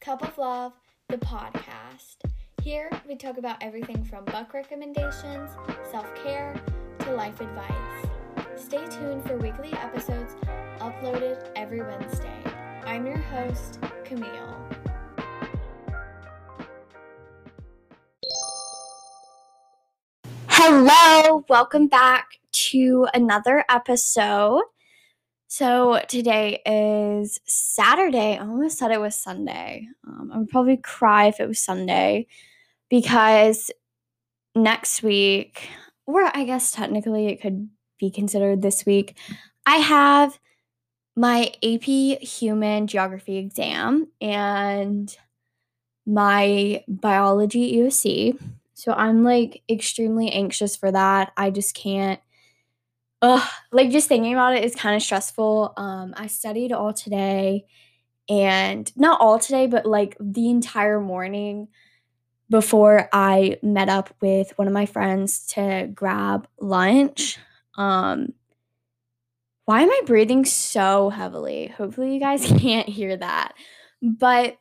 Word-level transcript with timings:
Cup 0.00 0.22
of 0.22 0.38
Love, 0.38 0.72
the 1.08 1.18
podcast. 1.18 2.18
Here 2.62 2.88
we 3.08 3.16
talk 3.16 3.36
about 3.36 3.60
everything 3.60 4.04
from 4.04 4.24
book 4.26 4.54
recommendations, 4.54 5.50
self 5.90 6.06
care, 6.14 6.54
to 7.00 7.12
life 7.12 7.40
advice. 7.40 8.06
Stay 8.54 8.86
tuned 8.86 9.24
for 9.24 9.36
weekly 9.38 9.72
episodes 9.72 10.36
uploaded 10.78 11.50
every 11.56 11.82
Wednesday. 11.82 12.42
I'm 12.86 13.06
your 13.06 13.18
host, 13.18 13.80
Camille. 14.04 14.56
Hello, 20.46 21.44
welcome 21.48 21.88
back 21.88 22.38
to 22.52 23.08
another 23.14 23.64
episode. 23.68 24.62
So 25.50 26.02
today 26.08 26.60
is 26.66 27.40
Saturday. 27.46 28.36
I 28.36 28.40
almost 28.40 28.76
said 28.76 28.90
it 28.90 29.00
was 29.00 29.14
Sunday. 29.14 29.88
Um, 30.06 30.30
I 30.32 30.38
would 30.38 30.50
probably 30.50 30.76
cry 30.76 31.28
if 31.28 31.40
it 31.40 31.48
was 31.48 31.58
Sunday 31.58 32.26
because 32.90 33.70
next 34.54 35.02
week, 35.02 35.66
or 36.06 36.30
I 36.36 36.44
guess 36.44 36.70
technically 36.70 37.28
it 37.28 37.40
could 37.40 37.70
be 37.98 38.10
considered 38.10 38.60
this 38.60 38.84
week, 38.84 39.16
I 39.64 39.76
have 39.76 40.38
my 41.16 41.50
AP 41.62 42.20
Human 42.20 42.86
Geography 42.86 43.38
exam 43.38 44.08
and 44.20 45.16
my 46.06 46.84
biology 46.86 47.78
EOC. 47.78 48.38
So 48.74 48.92
I'm 48.92 49.24
like 49.24 49.62
extremely 49.66 50.30
anxious 50.30 50.76
for 50.76 50.92
that. 50.92 51.32
I 51.38 51.48
just 51.48 51.74
can't 51.74 52.20
Ugh, 53.20 53.48
like 53.72 53.90
just 53.90 54.08
thinking 54.08 54.32
about 54.32 54.56
it 54.56 54.64
is 54.64 54.74
kind 54.74 54.94
of 54.94 55.02
stressful. 55.02 55.72
Um, 55.76 56.14
I 56.16 56.28
studied 56.28 56.72
all 56.72 56.92
today 56.92 57.64
and 58.28 58.90
not 58.96 59.20
all 59.20 59.38
today, 59.38 59.66
but 59.66 59.86
like 59.86 60.16
the 60.20 60.50
entire 60.50 61.00
morning 61.00 61.68
before 62.50 63.08
I 63.12 63.58
met 63.62 63.88
up 63.88 64.14
with 64.20 64.56
one 64.56 64.68
of 64.68 64.74
my 64.74 64.86
friends 64.86 65.46
to 65.48 65.90
grab 65.92 66.46
lunch. 66.60 67.38
Um, 67.76 68.32
why 69.64 69.82
am 69.82 69.90
I 69.90 70.00
breathing 70.06 70.44
so 70.44 71.10
heavily? 71.10 71.66
Hopefully, 71.66 72.14
you 72.14 72.20
guys 72.20 72.46
can't 72.60 72.88
hear 72.88 73.16
that. 73.16 73.52
But, 74.00 74.56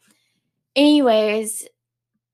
anyways, 0.76 1.66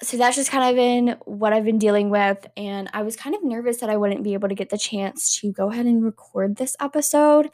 so 0.03 0.17
that's 0.17 0.35
just 0.35 0.51
kind 0.51 0.69
of 0.69 0.75
been 0.75 1.17
what 1.25 1.53
I've 1.53 1.65
been 1.65 1.79
dealing 1.79 2.09
with. 2.09 2.45
And 2.55 2.89
I 2.93 3.03
was 3.03 3.15
kind 3.15 3.35
of 3.35 3.43
nervous 3.43 3.77
that 3.77 3.89
I 3.89 3.97
wouldn't 3.97 4.23
be 4.23 4.33
able 4.33 4.49
to 4.49 4.55
get 4.55 4.69
the 4.69 4.77
chance 4.77 5.39
to 5.39 5.51
go 5.51 5.69
ahead 5.69 5.85
and 5.85 6.03
record 6.03 6.57
this 6.57 6.75
episode 6.79 7.49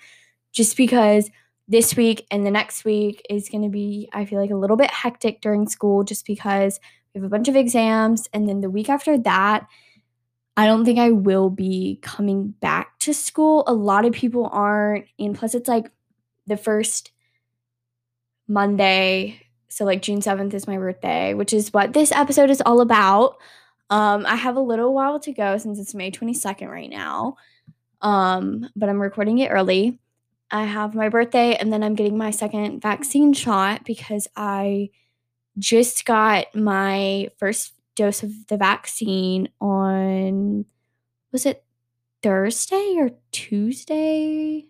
just 0.52 0.76
because 0.76 1.30
this 1.68 1.96
week 1.96 2.26
and 2.32 2.46
the 2.46 2.52
next 2.52 2.84
week 2.84 3.22
is 3.30 3.50
going 3.50 3.64
to 3.64 3.70
be, 3.70 4.10
I 4.12 4.26
feel 4.26 4.42
like, 4.42 4.50
a 4.50 4.56
little 4.56 4.78
bit 4.78 4.90
hectic 4.90 5.42
during 5.42 5.68
school 5.68 6.04
just 6.04 6.26
because 6.26 6.80
we 7.14 7.20
have 7.20 7.26
a 7.26 7.30
bunch 7.30 7.48
of 7.48 7.56
exams. 7.56 8.28
And 8.34 8.50
then 8.50 8.62
the 8.62 8.70
week 8.70 8.90
after 8.90 9.18
that, 9.20 9.68
I 10.58 10.66
don't 10.66 10.84
think 10.84 11.00
I 11.00 11.12
will 11.12 11.50
be 11.50 12.00
coming 12.02 12.50
back 12.60 13.00
to 13.00 13.14
school. 13.14 13.64
A 13.68 13.74
lot 13.74 14.06
of 14.06 14.14
people 14.14 14.50
aren't. 14.52 15.06
And 15.18 15.38
plus, 15.38 15.56
it's 15.56 15.70
like 15.70 15.92
the 16.48 16.58
first 16.58 17.12
Monday 18.48 19.40
so 19.70 19.86
like 19.86 20.02
June 20.02 20.20
7th 20.20 20.54
is 20.54 20.68
my 20.68 20.78
birthday, 20.78 21.34
which 21.34 21.54
is 21.54 21.72
what 21.72 21.94
this 21.94 22.12
episode 22.12 22.50
is 22.50 22.62
all 22.62 22.82
about. 22.82 23.38
Um, 23.90 24.26
I 24.26 24.36
have 24.36 24.56
a 24.56 24.62
little 24.62 24.94
while 24.94 25.20
to 25.22 25.32
go 25.32 25.58
since 25.58 25.80
it's 25.80 25.96
May 25.96 26.12
22nd 26.12 26.70
right 26.70 26.90
now. 26.90 27.38
Um, 28.02 28.70
but 28.76 28.90
I'm 28.90 29.02
recording 29.02 29.38
it 29.40 29.52
early. 29.52 30.00
I 30.52 30.64
have 30.64 30.96
my 30.96 31.10
birthday 31.10 31.56
and 31.56 31.72
then 31.72 31.84
I'm 31.84 31.96
getting 31.96 32.18
my 32.18 32.32
second 32.32 32.82
vaccine 32.82 33.34
shot 33.34 33.86
because 33.86 34.28
I 34.36 34.90
just 35.58 36.06
got 36.06 36.54
my 36.56 37.30
first 37.38 37.74
dose 37.96 38.24
of 38.24 38.48
the 38.48 38.58
vaccine 38.58 39.50
on 39.62 40.66
was 41.32 41.46
it 41.46 41.64
Thursday 42.24 42.96
or 42.98 43.12
Tuesday? 43.32 44.66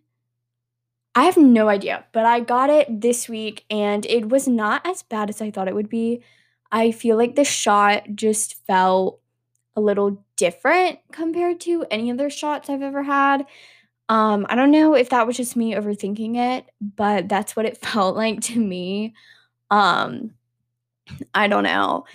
I 1.15 1.23
have 1.23 1.37
no 1.37 1.69
idea, 1.69 2.05
but 2.11 2.25
I 2.25 2.39
got 2.39 2.69
it 2.69 3.01
this 3.01 3.27
week 3.27 3.65
and 3.69 4.05
it 4.05 4.29
was 4.29 4.47
not 4.47 4.85
as 4.85 5.03
bad 5.03 5.29
as 5.29 5.41
I 5.41 5.51
thought 5.51 5.67
it 5.67 5.75
would 5.75 5.89
be. 5.89 6.21
I 6.71 6.91
feel 6.91 7.17
like 7.17 7.35
the 7.35 7.43
shot 7.43 8.03
just 8.15 8.65
felt 8.65 9.19
a 9.75 9.81
little 9.81 10.23
different 10.35 10.99
compared 11.11 11.59
to 11.61 11.85
any 11.89 12.11
other 12.11 12.29
shots 12.29 12.69
I've 12.69 12.81
ever 12.81 13.03
had. 13.03 13.45
Um, 14.07 14.45
I 14.49 14.55
don't 14.55 14.71
know 14.71 14.95
if 14.95 15.09
that 15.09 15.27
was 15.27 15.37
just 15.37 15.55
me 15.55 15.73
overthinking 15.73 16.35
it, 16.35 16.65
but 16.81 17.29
that's 17.29 17.55
what 17.55 17.65
it 17.65 17.77
felt 17.85 18.15
like 18.15 18.41
to 18.41 18.59
me. 18.59 19.13
Um, 19.71 20.31
I 21.33 21.47
don't 21.47 21.63
know. 21.63 22.05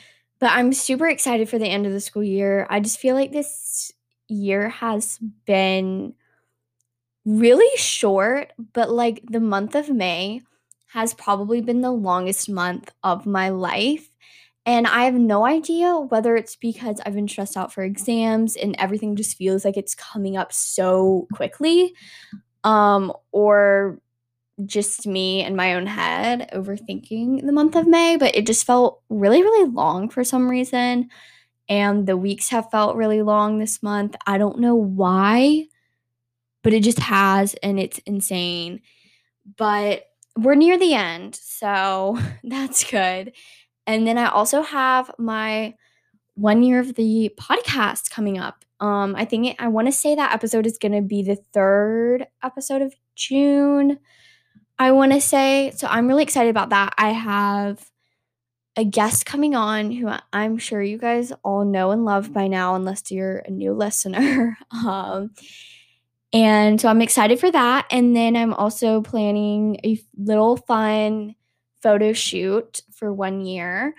But 0.41 0.50
I'm 0.53 0.72
super 0.72 1.09
excited 1.09 1.49
for 1.49 1.59
the 1.59 1.66
end 1.66 1.87
of 1.87 1.93
the 1.93 2.00
school 2.00 2.25
year. 2.25 2.66
I 2.69 2.81
just 2.81 2.99
feel 2.99 3.15
like 3.15 3.32
this 3.32 3.93
year 4.28 4.69
has 4.69 5.19
been 5.47 6.15
really 7.24 7.76
short, 7.76 8.52
but 8.72 8.90
like 8.90 9.22
the 9.28 9.40
month 9.40 9.74
of 9.74 9.88
May 9.88 10.42
has 10.88 11.14
probably 11.14 11.60
been 11.60 11.80
the 11.80 11.90
longest 11.90 12.48
month 12.48 12.90
of 13.02 13.26
my 13.26 13.48
life. 13.48 14.08
And 14.66 14.86
I 14.86 15.04
have 15.04 15.14
no 15.14 15.44
idea 15.44 15.94
whether 15.96 16.36
it's 16.36 16.56
because 16.56 17.00
I've 17.04 17.14
been 17.14 17.28
stressed 17.28 17.56
out 17.56 17.72
for 17.72 17.82
exams 17.82 18.56
and 18.56 18.74
everything 18.78 19.16
just 19.16 19.36
feels 19.36 19.64
like 19.64 19.76
it's 19.76 19.94
coming 19.94 20.36
up 20.36 20.52
so 20.52 21.26
quickly, 21.34 21.94
um, 22.64 23.12
or 23.32 23.98
just 24.66 25.06
me 25.06 25.44
in 25.44 25.56
my 25.56 25.74
own 25.74 25.86
head 25.86 26.48
overthinking 26.54 27.44
the 27.44 27.52
month 27.52 27.76
of 27.76 27.88
May, 27.88 28.16
but 28.16 28.34
it 28.36 28.46
just 28.46 28.66
felt 28.66 29.02
really, 29.08 29.42
really 29.42 29.70
long 29.70 30.08
for 30.08 30.24
some 30.24 30.48
reason. 30.48 31.08
And 31.68 32.06
the 32.06 32.16
weeks 32.16 32.50
have 32.50 32.70
felt 32.70 32.96
really 32.96 33.22
long 33.22 33.58
this 33.58 33.82
month. 33.82 34.16
I 34.26 34.38
don't 34.38 34.60
know 34.60 34.76
why 34.76 35.66
but 36.64 36.72
it 36.72 36.82
just 36.82 36.98
has 36.98 37.54
and 37.62 37.78
it's 37.78 37.98
insane. 37.98 38.80
But 39.56 40.06
we're 40.36 40.56
near 40.56 40.76
the 40.76 40.94
end, 40.94 41.36
so 41.36 42.19
that's 42.42 42.91
good. 42.91 43.32
And 43.86 44.04
then 44.06 44.19
I 44.19 44.30
also 44.30 44.62
have 44.62 45.12
my 45.19 45.75
one 46.34 46.64
year 46.64 46.80
of 46.80 46.94
the 46.97 47.32
podcast 47.38 48.10
coming 48.10 48.38
up. 48.38 48.64
Um, 48.80 49.14
I 49.14 49.25
think 49.25 49.47
it, 49.47 49.56
I 49.60 49.69
want 49.69 49.86
to 49.86 49.92
say 49.92 50.16
that 50.16 50.32
episode 50.32 50.66
is 50.66 50.78
going 50.78 50.92
to 50.92 51.02
be 51.02 51.22
the 51.22 51.36
third 51.36 52.26
episode 52.42 52.82
of 52.82 52.94
June. 53.14 54.00
I 54.78 54.91
want 54.91 55.12
to 55.12 55.20
say 55.20 55.72
so. 55.76 55.86
I'm 55.86 56.08
really 56.08 56.25
excited 56.25 56.50
about 56.50 56.70
that. 56.70 56.94
I 56.98 57.10
have 57.10 57.88
a 58.76 58.84
guest 58.84 59.25
coming 59.26 59.54
on 59.54 59.92
who 59.92 60.10
I'm 60.32 60.58
sure 60.58 60.82
you 60.82 60.98
guys 60.98 61.32
all 61.44 61.64
know 61.64 61.92
and 61.92 62.04
love 62.04 62.32
by 62.32 62.48
now, 62.48 62.75
unless 62.75 63.12
you're 63.12 63.38
a 63.38 63.50
new 63.50 63.72
listener. 63.75 64.56
um, 64.72 65.31
and 66.34 66.80
so 66.80 66.88
I'm 66.88 67.00
excited 67.00 67.38
for 67.38 67.50
that. 67.52 67.86
And 67.92 68.14
then 68.14 68.36
I'm 68.36 68.52
also 68.52 69.00
planning 69.00 69.78
a 69.84 70.02
little 70.18 70.56
fun 70.56 71.36
photo 71.80 72.12
shoot 72.12 72.82
for 72.92 73.12
one 73.12 73.40
year. 73.40 73.94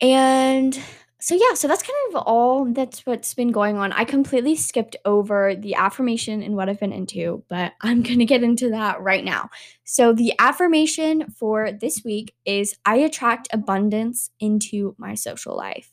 And 0.00 0.78
so 1.20 1.36
yeah, 1.36 1.54
so 1.54 1.68
that's 1.68 1.82
kind 1.82 1.96
of 2.10 2.22
all 2.26 2.64
that's 2.64 3.06
what's 3.06 3.34
been 3.34 3.52
going 3.52 3.76
on. 3.76 3.92
I 3.92 4.02
completely 4.02 4.56
skipped 4.56 4.96
over 5.04 5.54
the 5.54 5.76
affirmation 5.76 6.42
and 6.42 6.56
what 6.56 6.68
I've 6.68 6.80
been 6.80 6.92
into, 6.92 7.44
but 7.48 7.72
I'm 7.82 8.02
going 8.02 8.18
to 8.18 8.24
get 8.24 8.42
into 8.42 8.70
that 8.70 9.00
right 9.00 9.24
now. 9.24 9.48
So 9.84 10.12
the 10.12 10.32
affirmation 10.40 11.30
for 11.30 11.70
this 11.70 12.02
week 12.04 12.34
is 12.46 12.74
I 12.84 12.96
attract 12.96 13.46
abundance 13.52 14.30
into 14.40 14.96
my 14.98 15.14
social 15.14 15.56
life. 15.56 15.92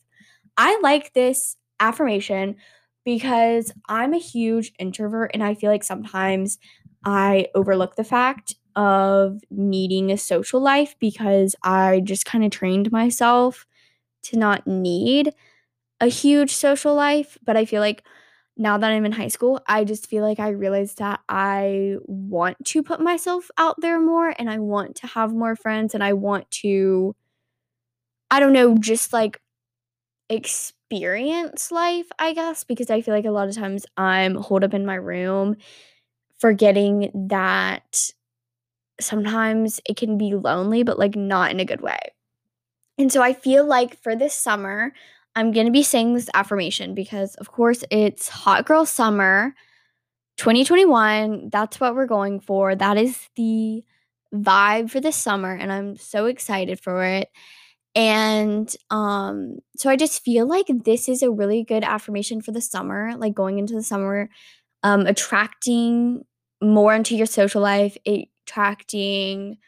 I 0.56 0.80
like 0.82 1.12
this 1.12 1.56
affirmation 1.78 2.56
because 3.06 3.72
I'm 3.88 4.14
a 4.14 4.18
huge 4.18 4.74
introvert 4.80 5.32
and 5.34 5.44
I 5.44 5.54
feel 5.54 5.72
like 5.72 5.84
sometimes 5.84 6.58
I 7.06 7.48
overlook 7.56 7.96
the 7.96 8.04
fact 8.04 8.56
of 8.76 9.40
needing 9.50 10.12
a 10.12 10.18
social 10.18 10.60
life 10.60 10.96
because 11.00 11.56
I 11.64 12.02
just 12.04 12.26
kind 12.26 12.44
of 12.44 12.52
trained 12.52 12.92
myself 12.92 13.66
to 14.24 14.38
not 14.38 14.66
need 14.66 15.34
a 16.00 16.06
huge 16.08 16.54
social 16.54 16.94
life. 16.94 17.38
But 17.44 17.56
I 17.56 17.64
feel 17.64 17.80
like 17.80 18.04
now 18.56 18.78
that 18.78 18.90
I'm 18.92 19.04
in 19.06 19.12
high 19.12 19.28
school, 19.28 19.60
I 19.68 19.84
just 19.84 20.08
feel 20.08 20.24
like 20.24 20.40
I 20.40 20.50
realized 20.50 20.98
that 20.98 21.20
I 21.28 21.96
want 22.06 22.56
to 22.66 22.82
put 22.82 23.00
myself 23.00 23.50
out 23.58 23.76
there 23.80 24.00
more 24.00 24.34
and 24.38 24.50
I 24.50 24.58
want 24.58 24.96
to 24.96 25.06
have 25.08 25.34
more 25.34 25.56
friends 25.56 25.94
and 25.94 26.04
I 26.04 26.14
want 26.14 26.50
to, 26.62 27.14
I 28.30 28.40
don't 28.40 28.52
know, 28.52 28.76
just 28.76 29.12
like 29.12 29.40
experience 30.88 31.72
life, 31.72 32.06
I 32.18 32.32
guess, 32.32 32.64
because 32.64 32.90
I 32.90 33.00
feel 33.00 33.14
like 33.14 33.24
a 33.24 33.30
lot 33.30 33.48
of 33.48 33.54
times 33.54 33.86
I'm 33.96 34.36
holed 34.36 34.64
up 34.64 34.74
in 34.74 34.86
my 34.86 34.94
room, 34.94 35.56
forgetting 36.38 37.10
that 37.28 38.12
sometimes 39.00 39.80
it 39.88 39.96
can 39.96 40.16
be 40.16 40.34
lonely, 40.34 40.82
but 40.82 40.98
like 40.98 41.16
not 41.16 41.50
in 41.50 41.60
a 41.60 41.64
good 41.64 41.80
way. 41.80 41.98
And 42.98 43.12
so 43.12 43.22
I 43.22 43.32
feel 43.32 43.66
like 43.66 44.00
for 44.02 44.14
this 44.16 44.34
summer, 44.34 44.92
I'm 45.34 45.52
going 45.52 45.66
to 45.66 45.72
be 45.72 45.82
saying 45.82 46.14
this 46.14 46.30
affirmation 46.34 46.94
because, 46.94 47.34
of 47.34 47.50
course, 47.50 47.84
it's 47.90 48.28
Hot 48.28 48.64
Girl 48.64 48.86
Summer 48.86 49.54
2021. 50.38 51.50
That's 51.50 51.78
what 51.78 51.94
we're 51.94 52.06
going 52.06 52.40
for. 52.40 52.74
That 52.74 52.96
is 52.96 53.28
the 53.36 53.84
vibe 54.34 54.90
for 54.90 55.00
this 55.00 55.16
summer, 55.16 55.52
and 55.52 55.70
I'm 55.72 55.96
so 55.96 56.26
excited 56.26 56.80
for 56.80 57.04
it. 57.04 57.28
And 57.96 58.72
um 58.90 59.58
so 59.76 59.90
I 59.90 59.96
just 59.96 60.22
feel 60.22 60.46
like 60.46 60.66
this 60.68 61.08
is 61.08 61.22
a 61.22 61.30
really 61.30 61.64
good 61.64 61.82
affirmation 61.82 62.42
for 62.42 62.52
the 62.52 62.60
summer, 62.60 63.14
like 63.16 63.34
going 63.34 63.58
into 63.58 63.74
the 63.74 63.82
summer, 63.82 64.28
um 64.84 65.06
attracting 65.06 66.24
more 66.62 66.94
into 66.94 67.16
your 67.16 67.26
social 67.26 67.62
life, 67.62 67.96
attracting 68.06 69.58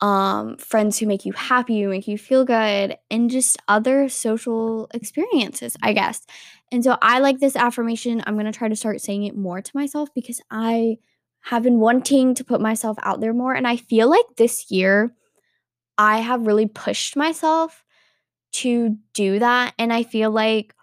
um, 0.00 0.56
friends 0.56 0.98
who 0.98 1.06
make 1.06 1.24
you 1.24 1.32
happy, 1.32 1.80
who 1.80 1.88
make 1.88 2.08
you 2.08 2.18
feel 2.18 2.44
good, 2.44 2.96
and 3.10 3.30
just 3.30 3.56
other 3.68 4.08
social 4.08 4.88
experiences, 4.92 5.76
I 5.80 5.92
guess. 5.92 6.26
And 6.72 6.82
so 6.82 6.98
I 7.00 7.20
like 7.20 7.38
this 7.38 7.54
affirmation. 7.54 8.22
I'm 8.26 8.34
going 8.34 8.46
to 8.46 8.52
try 8.52 8.68
to 8.68 8.76
start 8.76 9.00
saying 9.00 9.22
it 9.24 9.36
more 9.36 9.62
to 9.62 9.70
myself 9.74 10.08
because 10.14 10.40
I 10.50 10.98
have 11.42 11.62
been 11.62 11.78
wanting 11.78 12.34
to 12.34 12.44
put 12.44 12.60
myself 12.60 12.96
out 13.02 13.20
there 13.20 13.32
more. 13.32 13.54
And 13.54 13.66
I 13.66 13.76
feel 13.76 14.10
like 14.10 14.24
this 14.36 14.70
year 14.70 15.14
I 15.98 16.18
have 16.18 16.46
really 16.46 16.66
pushed 16.66 17.16
myself 17.16 17.84
to 18.54 18.96
do 19.14 19.38
that. 19.38 19.74
And 19.78 19.92
I 19.92 20.02
feel 20.02 20.30
like 20.30 20.74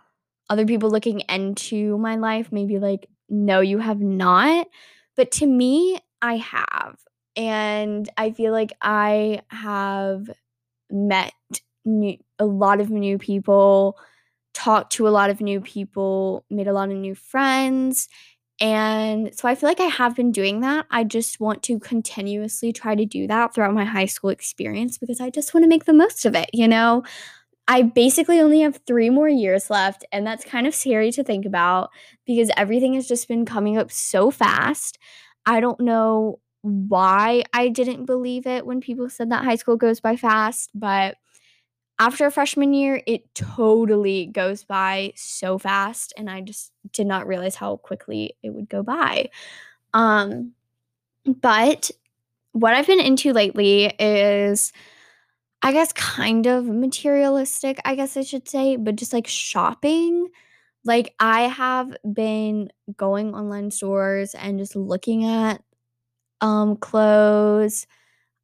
other 0.50 0.66
people 0.66 0.90
looking 0.92 1.22
into 1.30 1.98
my 2.00 2.16
life 2.18 2.52
maybe 2.52 2.80
like, 2.80 3.08
no, 3.30 3.62
you 3.62 3.80
have 3.80 4.02
not. 4.02 4.68
But 5.16 5.32
to 5.34 5.48
me, 5.48 6.00
I 6.22 6.38
have. 6.38 6.98
And 7.36 8.10
I 8.18 8.32
feel 8.32 8.52
like 8.52 8.74
I 8.82 9.42
have 9.50 10.30
met 10.92 11.34
new, 11.86 12.18
a 12.40 12.46
lot 12.46 12.82
of 12.82 12.90
new 12.90 13.18
people, 13.18 13.98
talked 14.54 14.94
to 14.94 15.08
a 15.08 15.10
lot 15.10 15.30
of 15.30 15.42
new 15.42 15.62
people, 15.62 16.46
made 16.50 16.68
a 16.68 16.74
lot 16.74 16.90
of 16.90 16.98
new 16.98 17.16
friends. 17.16 18.10
And 18.62 19.34
so 19.34 19.48
I 19.48 19.56
feel 19.56 19.70
like 19.70 19.80
I 19.80 19.86
have 19.86 20.16
been 20.16 20.32
doing 20.32 20.60
that. 20.62 20.86
I 20.92 21.06
just 21.06 21.40
want 21.40 21.64
to 21.64 21.80
continuously 21.80 22.74
try 22.74 22.94
to 22.94 23.06
do 23.06 23.26
that 23.28 23.54
throughout 23.54 23.74
my 23.74 23.86
high 23.86 24.06
school 24.06 24.30
experience 24.30 24.98
because 24.98 25.22
I 25.22 25.30
just 25.30 25.54
want 25.54 25.64
to 25.64 25.70
make 25.70 25.86
the 25.86 25.94
most 25.94 26.26
of 26.26 26.36
it, 26.36 26.50
you 26.54 26.68
know? 26.68 27.04
I 27.68 27.84
basically 27.84 28.40
only 28.42 28.62
have 28.62 28.80
three 28.88 29.10
more 29.12 29.30
years 29.30 29.70
left, 29.70 30.04
and 30.12 30.26
that's 30.26 30.44
kind 30.44 30.68
of 30.68 30.76
scary 30.76 31.12
to 31.12 31.24
think 31.24 31.46
about 31.46 31.92
because 32.26 32.50
everything 32.58 32.96
has 32.96 33.08
just 33.08 33.28
been 33.28 33.46
coming 33.46 33.78
up 33.78 33.92
so 33.92 34.32
fast. 34.32 34.98
I 35.46 35.60
don't 35.60 35.80
know 35.80 36.40
why 36.62 37.44
I 37.54 37.70
didn't 37.70 38.06
believe 38.06 38.48
it 38.48 38.66
when 38.66 38.82
people 38.82 39.10
said 39.10 39.32
that 39.32 39.46
high 39.46 39.56
school 39.56 39.78
goes 39.78 40.00
by 40.00 40.16
fast, 40.16 40.72
but 40.74 41.16
after 42.00 42.32
freshman 42.32 42.74
year, 42.74 43.02
it 43.06 43.34
totally 43.36 44.28
goes 44.28 44.64
by 44.64 45.14
so 45.16 45.58
fast, 45.58 46.14
and 46.18 46.30
I 46.30 46.42
just 46.42 46.72
did 46.94 47.08
not 47.08 47.28
realize 47.28 47.56
how 47.56 47.78
quickly 47.78 48.36
it 48.42 48.52
would 48.52 48.70
go 48.70 48.84
by. 48.84 49.30
Um, 49.94 50.54
but 51.26 51.92
what 52.54 52.74
I've 52.76 52.88
been 52.88 53.00
into 53.00 53.34
lately 53.34 53.86
is, 54.00 54.74
I 55.62 55.74
guess, 55.74 55.94
kind 55.94 56.48
of 56.48 56.66
materialistic, 56.66 57.80
I 57.86 57.96
guess 57.96 58.18
I 58.18 58.22
should 58.24 58.48
say, 58.48 58.78
but 58.78 58.96
just 58.96 59.14
like 59.14 59.28
shopping. 59.28 60.30
Like, 60.86 61.14
I 61.20 61.44
have 61.44 61.96
been 62.14 62.72
going 62.98 63.36
online 63.36 63.72
stores 63.72 64.36
and 64.36 64.60
just 64.60 64.76
looking 64.76 65.26
at 65.26 65.64
um, 66.42 66.78
clothes, 66.78 67.88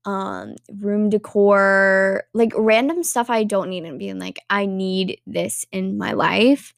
um, 0.05 0.55
room 0.79 1.09
decor, 1.09 2.23
like 2.33 2.51
random 2.55 3.03
stuff 3.03 3.29
I 3.29 3.43
don't 3.43 3.69
need 3.69 3.85
and 3.85 3.99
being 3.99 4.19
like, 4.19 4.39
I 4.49 4.65
need 4.65 5.19
this 5.25 5.65
in 5.71 5.97
my 5.97 6.13
life. 6.13 6.73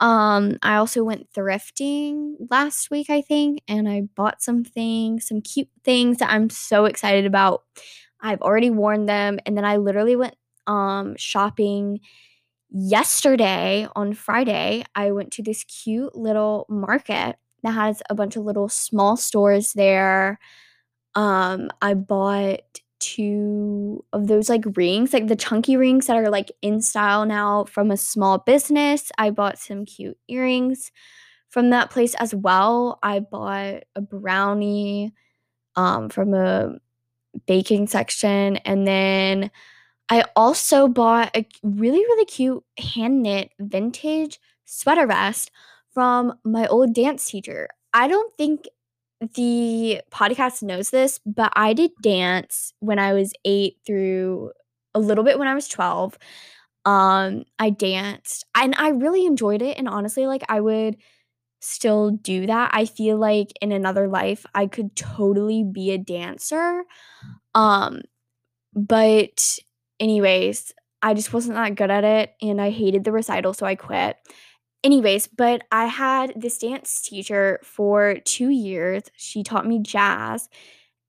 Um, 0.00 0.58
I 0.62 0.76
also 0.76 1.04
went 1.04 1.32
thrifting 1.32 2.34
last 2.50 2.90
week, 2.90 3.08
I 3.10 3.20
think, 3.22 3.62
and 3.68 3.88
I 3.88 4.02
bought 4.16 4.42
some 4.42 4.64
things, 4.64 5.28
some 5.28 5.40
cute 5.40 5.68
things 5.84 6.18
that 6.18 6.30
I'm 6.30 6.50
so 6.50 6.86
excited 6.86 7.24
about. 7.26 7.62
I've 8.20 8.40
already 8.42 8.70
worn 8.70 9.06
them, 9.06 9.38
and 9.46 9.56
then 9.56 9.64
I 9.64 9.76
literally 9.76 10.16
went 10.16 10.34
um 10.66 11.16
shopping 11.16 12.00
yesterday 12.70 13.86
on 13.94 14.14
Friday. 14.14 14.84
I 14.94 15.12
went 15.12 15.32
to 15.32 15.42
this 15.42 15.64
cute 15.64 16.14
little 16.16 16.66
market 16.68 17.36
that 17.62 17.72
has 17.72 18.02
a 18.10 18.14
bunch 18.14 18.36
of 18.36 18.44
little 18.44 18.68
small 18.68 19.16
stores 19.16 19.72
there 19.74 20.38
um, 21.14 21.70
I 21.80 21.94
bought 21.94 22.60
two 22.98 24.04
of 24.12 24.28
those 24.28 24.48
like 24.48 24.64
rings, 24.76 25.12
like 25.12 25.26
the 25.26 25.36
chunky 25.36 25.76
rings 25.76 26.06
that 26.06 26.16
are 26.16 26.30
like 26.30 26.52
in 26.62 26.80
style 26.80 27.26
now 27.26 27.64
from 27.64 27.90
a 27.90 27.96
small 27.96 28.38
business. 28.38 29.10
I 29.18 29.30
bought 29.30 29.58
some 29.58 29.84
cute 29.84 30.18
earrings 30.28 30.92
from 31.50 31.70
that 31.70 31.90
place 31.90 32.14
as 32.14 32.34
well. 32.34 32.98
I 33.02 33.20
bought 33.20 33.82
a 33.96 34.00
brownie 34.00 35.12
um, 35.76 36.08
from 36.08 36.34
a 36.34 36.78
baking 37.46 37.86
section 37.86 38.58
and 38.58 38.86
then 38.86 39.50
I 40.08 40.24
also 40.36 40.88
bought 40.88 41.34
a 41.36 41.46
really 41.62 41.98
really 41.98 42.26
cute 42.26 42.62
hand 42.78 43.22
knit 43.22 43.52
vintage 43.58 44.38
sweater 44.66 45.06
vest 45.06 45.50
from 45.92 46.34
my 46.44 46.66
old 46.66 46.94
dance 46.94 47.26
teacher. 47.26 47.68
I 47.94 48.08
don't 48.08 48.32
think 48.36 48.68
the 49.34 50.02
podcast 50.10 50.62
knows 50.62 50.90
this, 50.90 51.20
but 51.26 51.52
I 51.56 51.72
did 51.72 51.92
dance 52.02 52.72
when 52.80 52.98
I 52.98 53.12
was 53.12 53.32
8 53.44 53.76
through 53.86 54.52
a 54.94 55.00
little 55.00 55.24
bit 55.24 55.38
when 55.38 55.48
I 55.48 55.54
was 55.54 55.68
12. 55.68 56.18
Um, 56.84 57.44
I 57.58 57.70
danced 57.70 58.44
and 58.56 58.74
I 58.76 58.88
really 58.90 59.26
enjoyed 59.26 59.62
it, 59.62 59.78
and 59.78 59.88
honestly, 59.88 60.26
like, 60.26 60.42
I 60.48 60.60
would 60.60 60.96
still 61.60 62.10
do 62.12 62.46
that. 62.46 62.70
I 62.74 62.86
feel 62.86 63.18
like 63.18 63.52
in 63.62 63.72
another 63.72 64.08
life, 64.08 64.46
I 64.54 64.66
could 64.66 64.96
totally 64.96 65.64
be 65.64 65.92
a 65.92 65.98
dancer. 65.98 66.82
Um, 67.54 68.02
but 68.74 69.58
anyways, 70.00 70.72
I 71.02 71.14
just 71.14 71.32
wasn't 71.32 71.56
that 71.56 71.74
good 71.76 71.90
at 71.90 72.04
it, 72.04 72.34
and 72.40 72.60
I 72.60 72.70
hated 72.70 73.04
the 73.04 73.12
recital, 73.12 73.54
so 73.54 73.66
I 73.66 73.74
quit. 73.74 74.16
Anyways, 74.84 75.28
but 75.28 75.62
I 75.70 75.86
had 75.86 76.32
this 76.36 76.58
dance 76.58 77.00
teacher 77.02 77.60
for 77.62 78.16
2 78.24 78.48
years. 78.48 79.02
She 79.16 79.42
taught 79.44 79.66
me 79.66 79.78
jazz, 79.78 80.48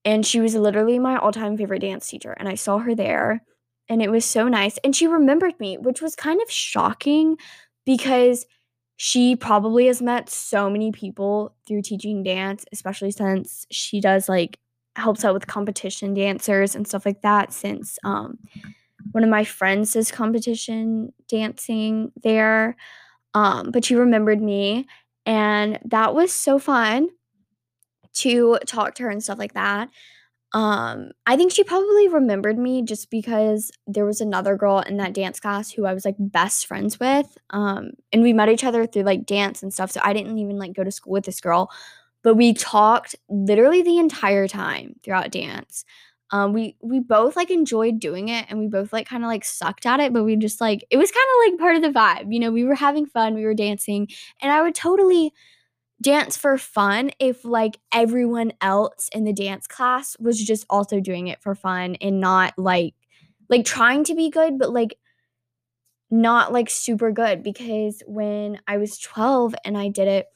and 0.04 0.26
she 0.26 0.40
was 0.40 0.54
literally 0.54 0.98
my 0.98 1.16
all-time 1.18 1.56
favorite 1.56 1.80
dance 1.80 2.08
teacher, 2.08 2.32
and 2.38 2.48
I 2.48 2.54
saw 2.56 2.78
her 2.78 2.94
there, 2.94 3.42
and 3.88 4.02
it 4.02 4.10
was 4.10 4.24
so 4.24 4.48
nice, 4.48 4.78
and 4.84 4.94
she 4.96 5.06
remembered 5.08 5.58
me, 5.60 5.78
which 5.78 6.02
was 6.02 6.16
kind 6.16 6.40
of 6.42 6.50
shocking 6.50 7.36
because 7.86 8.46
she 8.96 9.36
probably 9.36 9.86
has 9.88 10.02
met 10.02 10.30
so 10.30 10.70
many 10.70 10.92
people 10.92 11.54
through 11.66 11.82
teaching 11.82 12.22
dance, 12.22 12.64
especially 12.72 13.10
since 13.12 13.66
she 13.70 14.00
does, 14.00 14.28
like 14.28 14.58
helps 14.96 15.24
out 15.24 15.34
with 15.34 15.46
competition 15.48 16.14
dancers 16.14 16.76
and 16.76 16.86
stuff 16.86 17.06
like 17.06 17.22
that 17.22 17.52
since, 17.52 17.98
um, 18.04 18.38
one 19.12 19.24
of 19.24 19.30
my 19.30 19.44
friends 19.44 19.92
does 19.94 20.10
competition 20.12 21.12
dancing 21.28 22.12
there. 22.22 22.76
Um, 23.34 23.70
but 23.70 23.84
she 23.84 23.94
remembered 23.96 24.40
me, 24.40 24.86
and 25.26 25.78
that 25.84 26.14
was 26.14 26.32
so 26.32 26.58
fun 26.58 27.08
to 28.14 28.58
talk 28.66 28.94
to 28.94 29.04
her 29.04 29.10
and 29.10 29.22
stuff 29.22 29.38
like 29.38 29.54
that. 29.54 29.88
Um, 30.52 31.10
I 31.26 31.36
think 31.36 31.50
she 31.50 31.64
probably 31.64 32.08
remembered 32.08 32.58
me 32.58 32.82
just 32.82 33.10
because 33.10 33.72
there 33.88 34.04
was 34.04 34.20
another 34.20 34.56
girl 34.56 34.78
in 34.78 34.98
that 34.98 35.12
dance 35.12 35.40
class 35.40 35.72
who 35.72 35.84
I 35.84 35.92
was 35.92 36.04
like 36.04 36.14
best 36.18 36.66
friends 36.66 37.00
with. 37.00 37.36
Um, 37.50 37.90
and 38.12 38.22
we 38.22 38.32
met 38.32 38.48
each 38.48 38.62
other 38.62 38.86
through 38.86 39.02
like 39.02 39.26
dance 39.26 39.64
and 39.64 39.72
stuff. 39.72 39.90
So 39.90 40.00
I 40.04 40.12
didn't 40.12 40.38
even 40.38 40.56
like 40.56 40.72
go 40.72 40.84
to 40.84 40.92
school 40.92 41.12
with 41.12 41.24
this 41.24 41.40
girl, 41.40 41.72
but 42.22 42.36
we 42.36 42.54
talked 42.54 43.16
literally 43.28 43.82
the 43.82 43.98
entire 43.98 44.46
time 44.46 44.94
throughout 45.02 45.32
dance. 45.32 45.84
Um, 46.30 46.52
we 46.52 46.76
we 46.82 47.00
both 47.00 47.36
like 47.36 47.50
enjoyed 47.50 48.00
doing 48.00 48.28
it 48.28 48.46
and 48.48 48.58
we 48.58 48.66
both 48.66 48.92
like 48.92 49.06
kind 49.06 49.22
of 49.22 49.28
like 49.28 49.44
sucked 49.44 49.86
at 49.86 50.00
it, 50.00 50.12
but 50.12 50.24
we 50.24 50.36
just 50.36 50.60
like 50.60 50.84
it 50.90 50.96
was 50.96 51.10
kind 51.10 51.24
of 51.24 51.52
like 51.52 51.60
part 51.60 51.76
of 51.76 51.82
the 51.82 51.98
vibe. 51.98 52.32
You 52.32 52.40
know, 52.40 52.50
we 52.50 52.64
were 52.64 52.74
having 52.74 53.06
fun, 53.06 53.34
we 53.34 53.44
were 53.44 53.54
dancing, 53.54 54.08
and 54.42 54.50
I 54.50 54.62
would 54.62 54.74
totally 54.74 55.32
dance 56.02 56.36
for 56.36 56.58
fun 56.58 57.10
if 57.20 57.44
like 57.44 57.78
everyone 57.92 58.52
else 58.60 59.08
in 59.12 59.24
the 59.24 59.32
dance 59.32 59.66
class 59.66 60.16
was 60.20 60.42
just 60.42 60.66
also 60.70 61.00
doing 61.00 61.28
it 61.28 61.42
for 61.42 61.54
fun 61.54 61.96
and 62.00 62.20
not 62.20 62.54
like 62.58 62.94
like 63.48 63.64
trying 63.64 64.04
to 64.04 64.14
be 64.14 64.30
good, 64.30 64.58
but 64.58 64.72
like 64.72 64.96
not 66.10 66.52
like 66.52 66.70
super 66.70 67.10
good 67.10 67.42
because 67.42 68.02
when 68.06 68.60
I 68.66 68.76
was 68.78 68.98
12 68.98 69.54
and 69.64 69.76
I 69.76 69.88
did 69.88 70.08
it, 70.08 70.26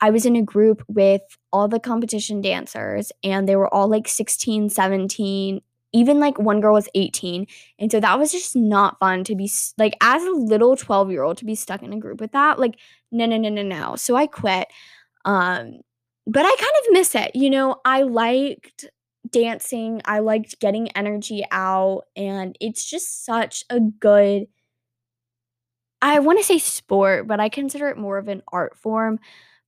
I 0.00 0.10
was 0.10 0.24
in 0.24 0.36
a 0.36 0.42
group 0.42 0.82
with 0.88 1.22
all 1.52 1.68
the 1.68 1.80
competition 1.80 2.40
dancers 2.40 3.10
and 3.24 3.48
they 3.48 3.56
were 3.56 3.72
all 3.72 3.88
like 3.88 4.08
16, 4.08 4.70
17, 4.70 5.60
even 5.92 6.20
like 6.20 6.38
one 6.38 6.60
girl 6.60 6.74
was 6.74 6.88
18. 6.94 7.46
And 7.78 7.90
so 7.90 7.98
that 8.00 8.18
was 8.18 8.30
just 8.30 8.54
not 8.54 8.98
fun 9.00 9.24
to 9.24 9.34
be 9.34 9.50
like 9.76 9.96
as 10.00 10.22
a 10.22 10.30
little 10.30 10.76
12 10.76 11.10
year 11.10 11.22
old 11.22 11.38
to 11.38 11.44
be 11.44 11.54
stuck 11.54 11.82
in 11.82 11.92
a 11.92 11.98
group 11.98 12.20
with 12.20 12.32
that. 12.32 12.58
Like, 12.58 12.78
no, 13.10 13.26
no, 13.26 13.36
no, 13.36 13.48
no, 13.48 13.62
no. 13.62 13.96
So 13.96 14.14
I 14.14 14.26
quit. 14.26 14.68
Um, 15.24 15.80
but 16.26 16.44
I 16.44 16.56
kind 16.56 16.72
of 16.86 16.92
miss 16.92 17.14
it. 17.14 17.34
You 17.34 17.50
know, 17.50 17.80
I 17.84 18.02
liked 18.02 18.84
dancing, 19.30 20.00
I 20.04 20.20
liked 20.20 20.60
getting 20.60 20.90
energy 20.92 21.42
out, 21.50 22.04
and 22.16 22.56
it's 22.60 22.88
just 22.88 23.24
such 23.24 23.64
a 23.70 23.80
good. 23.80 24.46
I 26.00 26.20
want 26.20 26.38
to 26.38 26.44
say 26.44 26.58
sport, 26.58 27.26
but 27.26 27.40
I 27.40 27.48
consider 27.48 27.88
it 27.88 27.98
more 27.98 28.18
of 28.18 28.28
an 28.28 28.42
art 28.52 28.76
form 28.76 29.18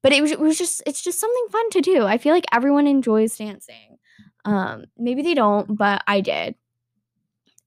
but 0.03 0.13
it 0.13 0.23
was, 0.23 0.31
it 0.33 0.41
was 0.41 0.59
just 0.59 0.83
it's 0.87 1.03
just 1.03 1.21
something 1.21 1.47
fun 1.51 1.71
to 1.71 1.81
do. 1.81 2.05
I 2.05 2.19
feel 2.19 2.33
like 2.35 2.47
everyone 2.53 2.87
enjoys 2.87 3.37
dancing. 3.37 3.99
Um, 4.45 4.87
maybe 4.99 5.23
they 5.23 5.35
don't, 5.35 5.77
but 5.77 6.03
I 6.07 6.21
did. 6.21 6.55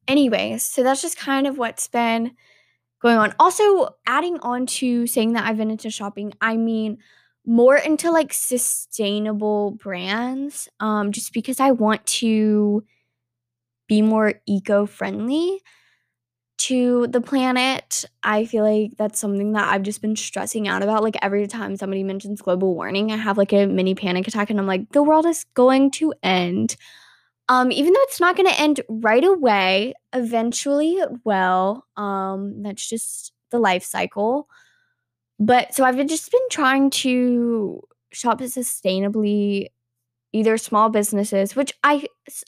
anyways, 0.08 0.64
so 0.64 0.84
that's 0.84 1.02
just 1.02 1.18
kind 1.18 1.48
of 1.48 1.58
what's 1.58 1.88
been 1.88 2.32
going 3.02 3.18
on. 3.18 3.36
Also, 3.40 3.90
adding 4.08 4.40
on 4.42 4.66
to 4.68 5.08
saying 5.08 5.34
that 5.34 5.46
I've 5.46 5.58
been 5.58 5.72
into 5.72 5.90
shopping, 5.92 6.34
I 6.42 6.58
mean 6.58 7.00
more 7.46 7.78
into 7.78 8.12
like 8.12 8.34
sustainable 8.34 9.72
brands 9.72 10.70
um 10.80 11.12
just 11.12 11.34
because 11.34 11.60
I 11.60 11.72
want 11.72 12.06
to 12.06 12.84
be 13.88 14.02
more 14.02 14.36
eco-friendly 14.48 15.62
to 16.60 17.08
the 17.08 17.22
planet. 17.22 18.06
I 18.24 18.46
feel 18.46 18.64
like 18.64 18.92
that's 18.98 19.20
something 19.20 19.54
that 19.54 19.68
I've 19.68 19.84
just 19.84 20.02
been 20.02 20.16
stressing 20.16 20.68
out 20.68 20.84
about. 20.84 21.04
Like 21.04 21.18
every 21.22 21.48
time 21.48 21.76
somebody 21.76 22.04
mentions 22.04 22.42
global 22.42 22.76
warming, 22.76 23.12
I 23.12 23.18
have 23.18 23.38
like 23.38 23.54
a 23.54 23.66
mini 23.66 23.96
panic 23.96 24.28
attack 24.28 24.50
and 24.50 24.60
I'm 24.60 24.68
like, 24.68 24.92
the 24.92 25.04
world 25.04 25.26
is 25.26 25.46
going 25.56 25.92
to 25.92 26.14
end. 26.24 26.76
Um, 27.50 27.72
even 27.72 27.92
though 27.94 28.04
it's 28.04 28.22
not 28.22 28.38
gonna 28.38 28.52
end 28.52 28.82
right 28.88 29.24
away, 29.24 29.94
eventually 30.14 30.94
it 30.94 31.10
will. 31.26 31.86
Um, 31.98 32.64
that's 32.64 32.88
just 32.88 33.34
the 33.52 33.60
life 33.60 33.84
cycle. 33.84 34.48
But 35.40 35.74
so 35.74 35.84
I've 35.84 36.06
just 36.08 36.32
been 36.32 36.50
trying 36.50 36.90
to 36.92 37.82
shop 38.14 38.40
sustainably, 38.40 39.68
either 40.32 40.58
small 40.58 40.90
businesses, 40.90 41.56
which 41.56 41.74
I 41.84 42.06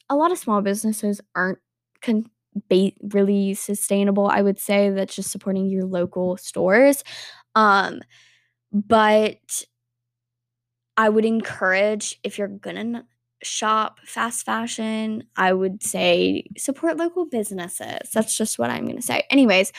a 0.10 0.16
lot 0.16 0.32
of 0.32 0.38
small 0.38 0.62
businesses 0.62 1.22
aren't 1.36 1.60
con- 2.02 2.30
ba- 2.70 2.92
really 3.02 3.54
sustainable. 3.54 4.28
I 4.28 4.42
would 4.42 4.60
say 4.60 4.90
that's 4.90 5.16
just 5.16 5.32
supporting 5.32 5.68
your 5.68 5.86
local 5.86 6.38
stores. 6.38 7.04
Um, 7.56 8.02
but 8.72 9.64
I 10.98 11.10
would 11.10 11.26
encourage 11.26 12.20
if 12.24 12.38
you're 12.38 12.48
gonna 12.48 13.06
shop 13.44 14.00
fast 14.06 14.46
fashion, 14.46 15.24
I 15.36 15.54
would 15.54 15.84
say 15.84 16.46
support 16.58 16.98
local 16.98 17.26
businesses. 17.26 18.10
That's 18.14 18.36
just 18.38 18.58
what 18.58 18.70
I'm 18.70 18.86
gonna 18.86 19.02
say. 19.02 19.24
Anyways, 19.30 19.72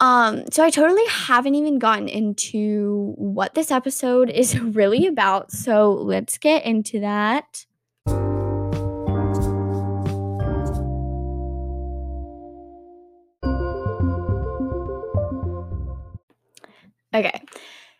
um, 0.00 0.44
so 0.52 0.62
I 0.62 0.70
totally 0.70 1.06
haven't 1.08 1.56
even 1.56 1.78
gotten 1.78 2.08
into 2.08 3.14
what 3.16 3.54
this 3.54 3.70
episode 3.70 4.30
is 4.30 4.58
really 4.60 5.06
about. 5.06 5.50
So 5.50 5.92
let's 5.92 6.38
get 6.38 6.64
into 6.64 7.00
that. 7.00 7.66
Okay. 17.14 17.42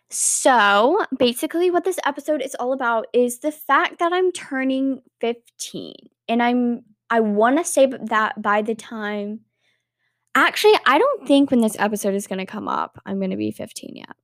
So 0.09 1.05
basically, 1.17 1.69
what 1.69 1.83
this 1.83 1.99
episode 2.05 2.41
is 2.41 2.55
all 2.55 2.73
about 2.73 3.05
is 3.13 3.39
the 3.39 3.51
fact 3.51 3.99
that 3.99 4.11
I'm 4.11 4.31
turning 4.31 5.01
15. 5.21 5.93
And 6.27 6.41
I'm, 6.41 6.81
I 7.09 7.19
want 7.19 7.57
to 7.57 7.63
say 7.63 7.85
that 7.85 8.41
by 8.41 8.61
the 8.61 8.75
time, 8.75 9.41
actually, 10.33 10.73
I 10.85 10.97
don't 10.97 11.27
think 11.27 11.51
when 11.51 11.61
this 11.61 11.75
episode 11.79 12.15
is 12.15 12.27
going 12.27 12.39
to 12.39 12.45
come 12.45 12.67
up, 12.67 12.99
I'm 13.05 13.19
going 13.19 13.31
to 13.31 13.37
be 13.37 13.51
15 13.51 13.95
yet. 13.95 14.15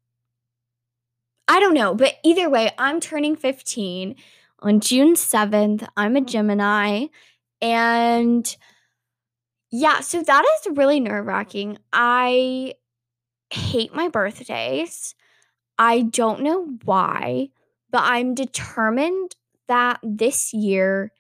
I 1.48 1.60
don't 1.60 1.76
know. 1.76 1.94
But 1.94 2.16
either 2.24 2.50
way, 2.50 2.72
I'm 2.78 3.00
turning 3.00 3.36
15 3.36 4.16
on 4.60 4.80
June 4.80 5.14
7th. 5.14 5.88
I'm 5.96 6.16
a 6.16 6.22
mm. 6.22 6.26
Gemini. 6.26 7.08
And 7.62 8.56
yeah, 9.72 10.00
so 10.00 10.22
that 10.24 10.46
is 10.46 10.78
really 10.78 11.00
nerve 11.00 11.26
wracking. 11.26 11.78
I 11.94 12.74
hate 13.50 13.94
my 13.94 14.10
birthdays. 14.10 15.16
I 15.78 16.02
don't 16.02 16.42
know 16.42 16.68
why, 16.84 17.50
but 17.92 18.04
I'm 18.04 18.34
determined 18.34 19.36
that 19.68 20.00
this 20.04 20.54
year 20.54 21.12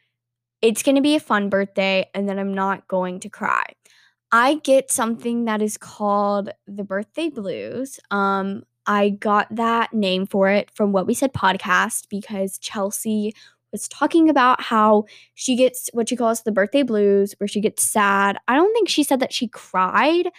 it's 0.62 0.84
going 0.84 0.96
to 0.96 1.02
be 1.02 1.16
a 1.16 1.20
fun 1.20 1.50
birthday 1.50 2.10
and 2.14 2.28
then 2.28 2.40
I'm 2.40 2.54
not 2.54 2.88
going 2.88 3.20
to 3.22 3.30
cry. 3.30 3.66
I 4.32 4.56
get 4.56 4.92
something 4.92 5.46
that 5.46 5.62
is 5.62 5.78
called 5.78 6.50
the 6.68 6.84
birthday 6.84 7.30
blues. 7.30 8.00
Um, 8.12 8.64
I 8.88 9.10
got 9.10 9.54
that 9.56 9.94
name 9.94 10.26
for 10.26 10.50
it 10.50 10.70
from 10.72 10.92
what 10.92 11.08
we 11.08 11.14
said 11.14 11.34
podcast 11.34 12.08
because 12.10 12.58
Chelsea 12.58 13.34
was 13.72 13.88
talking 13.88 14.30
about 14.30 14.62
how 14.62 15.06
she 15.34 15.56
gets 15.56 15.90
what 15.94 16.10
she 16.10 16.16
calls 16.16 16.44
the 16.44 16.52
birthday 16.52 16.84
blues, 16.84 17.36
where 17.38 17.48
she 17.48 17.62
gets 17.62 17.84
sad. 17.84 18.38
I 18.48 18.56
don't 18.56 18.74
think 18.74 18.90
she 18.90 19.04
said 19.04 19.20
that 19.20 19.34
she 19.34 19.48
cried, 19.48 20.30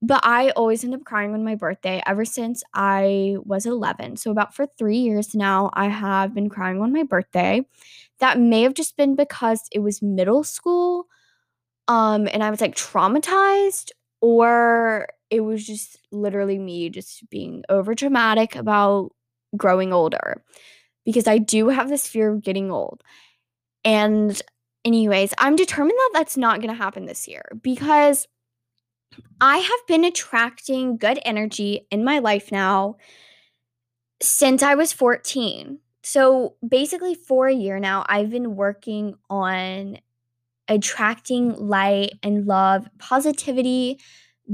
but 0.00 0.20
I 0.24 0.50
always 0.50 0.84
end 0.84 0.94
up 0.94 1.04
crying 1.04 1.34
on 1.34 1.44
my 1.44 1.54
birthday 1.54 2.02
ever 2.06 2.24
since 2.24 2.62
I 2.74 3.36
was 3.44 3.66
11. 3.66 4.16
So, 4.16 4.30
about 4.30 4.54
for 4.54 4.66
three 4.66 4.98
years 4.98 5.34
now, 5.34 5.70
I 5.74 5.88
have 5.88 6.34
been 6.34 6.48
crying 6.48 6.80
on 6.80 6.92
my 6.92 7.02
birthday. 7.02 7.66
That 8.20 8.38
may 8.38 8.62
have 8.62 8.74
just 8.74 8.96
been 8.96 9.16
because 9.16 9.62
it 9.72 9.80
was 9.80 10.02
middle 10.02 10.44
school 10.44 11.06
um, 11.88 12.28
and 12.32 12.44
I 12.44 12.50
was 12.50 12.60
like 12.60 12.76
traumatized, 12.76 13.90
or 14.20 15.08
it 15.30 15.40
was 15.40 15.66
just 15.66 15.98
literally 16.12 16.58
me 16.58 16.90
just 16.90 17.28
being 17.30 17.64
over 17.68 17.94
dramatic 17.94 18.54
about 18.56 19.12
growing 19.56 19.92
older 19.92 20.42
because 21.04 21.26
I 21.26 21.38
do 21.38 21.70
have 21.70 21.88
this 21.88 22.06
fear 22.06 22.30
of 22.32 22.42
getting 22.42 22.70
old. 22.70 23.02
And, 23.84 24.40
anyways, 24.84 25.32
I'm 25.38 25.56
determined 25.56 25.96
that 25.98 26.10
that's 26.14 26.36
not 26.36 26.60
going 26.60 26.70
to 26.70 26.82
happen 26.82 27.06
this 27.06 27.26
year 27.26 27.42
because 27.62 28.26
I 29.40 29.58
have 29.58 29.86
been 29.86 30.04
attracting 30.04 30.96
good 30.96 31.20
energy 31.24 31.86
in 31.90 32.04
my 32.04 32.18
life 32.18 32.50
now 32.50 32.96
since 34.20 34.62
I 34.62 34.74
was 34.74 34.92
14. 34.92 35.78
So 36.02 36.56
basically, 36.66 37.14
for 37.14 37.46
a 37.46 37.54
year 37.54 37.78
now, 37.78 38.04
I've 38.08 38.30
been 38.30 38.56
working 38.56 39.14
on 39.28 39.98
attracting 40.68 41.54
light 41.54 42.12
and 42.22 42.46
love, 42.46 42.88
positivity, 42.98 44.00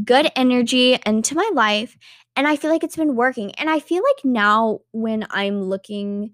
good 0.05 0.31
energy 0.37 0.99
into 1.07 1.35
my 1.35 1.51
life. 1.55 1.97
And 2.37 2.47
I 2.47 2.57
feel 2.57 2.71
like 2.71 2.85
it's 2.85 2.97
been 2.97 3.17
working. 3.17 3.53
And 3.53 3.71
I 3.71 3.81
feel 3.81 4.03
like 4.03 4.25
now, 4.25 4.81
when 4.93 5.27
I'm 5.31 5.63
looking 5.63 6.33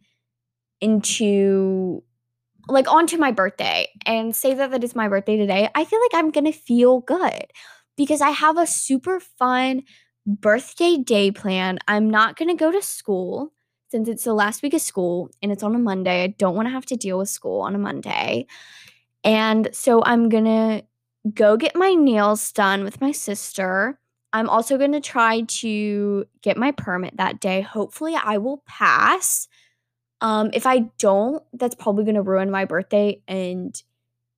into 0.81 2.03
like 2.69 2.91
onto 2.91 3.17
my 3.17 3.33
birthday 3.33 3.89
and 4.07 4.35
say 4.35 4.55
that 4.55 4.71
that 4.71 4.85
is 4.85 4.95
my 4.95 5.09
birthday 5.09 5.37
today, 5.37 5.69
I 5.75 5.85
feel 5.85 6.01
like 6.01 6.15
I'm 6.15 6.31
gonna 6.31 6.53
feel 6.53 7.01
good 7.01 7.47
because 8.01 8.23
I 8.23 8.31
have 8.31 8.57
a 8.57 8.67
super 8.67 9.21
fun 9.21 9.83
birthday 10.25 10.97
day 10.97 11.31
plan. 11.31 11.79
I'm 11.87 12.09
not 12.09 12.35
going 12.35 12.49
to 12.49 12.55
go 12.55 12.73
to 12.73 12.81
school 12.81 13.53
since 13.91 14.09
it's 14.09 14.25
the 14.25 14.33
last 14.33 14.63
week 14.63 14.73
of 14.73 14.81
school 14.81 15.29
and 15.43 15.53
it's 15.53 15.63
on 15.63 15.75
a 15.75 15.79
Monday. 15.79 16.25
I 16.25 16.29
don't 16.29 16.55
want 16.55 16.65
to 16.65 16.73
have 16.73 16.87
to 16.87 16.97
deal 16.97 17.19
with 17.19 17.29
school 17.29 17.61
on 17.61 17.75
a 17.75 17.79
Monday. 17.79 18.47
And 19.23 19.69
so 19.73 20.03
I'm 20.03 20.31
going 20.31 20.47
to 20.47 20.83
go 21.35 21.59
get 21.59 21.77
my 21.77 21.93
nails 21.93 22.53
done 22.53 22.85
with 22.85 23.03
my 23.03 23.13
sister. 23.13 24.01
I'm 24.33 24.49
also 24.49 24.79
going 24.79 24.93
to 24.93 25.01
try 25.03 25.43
to 25.43 26.25
get 26.41 26.57
my 26.57 26.71
permit 26.71 27.19
that 27.19 27.39
day. 27.39 27.61
Hopefully, 27.61 28.15
I 28.17 28.39
will 28.39 28.63
pass. 28.67 29.47
Um, 30.23 30.49
if 30.55 30.65
I 30.65 30.89
don't, 30.97 31.43
that's 31.53 31.75
probably 31.75 32.05
going 32.05 32.15
to 32.15 32.23
ruin 32.23 32.51
my 32.51 32.65
birthday. 32.65 33.21
And 33.29 33.75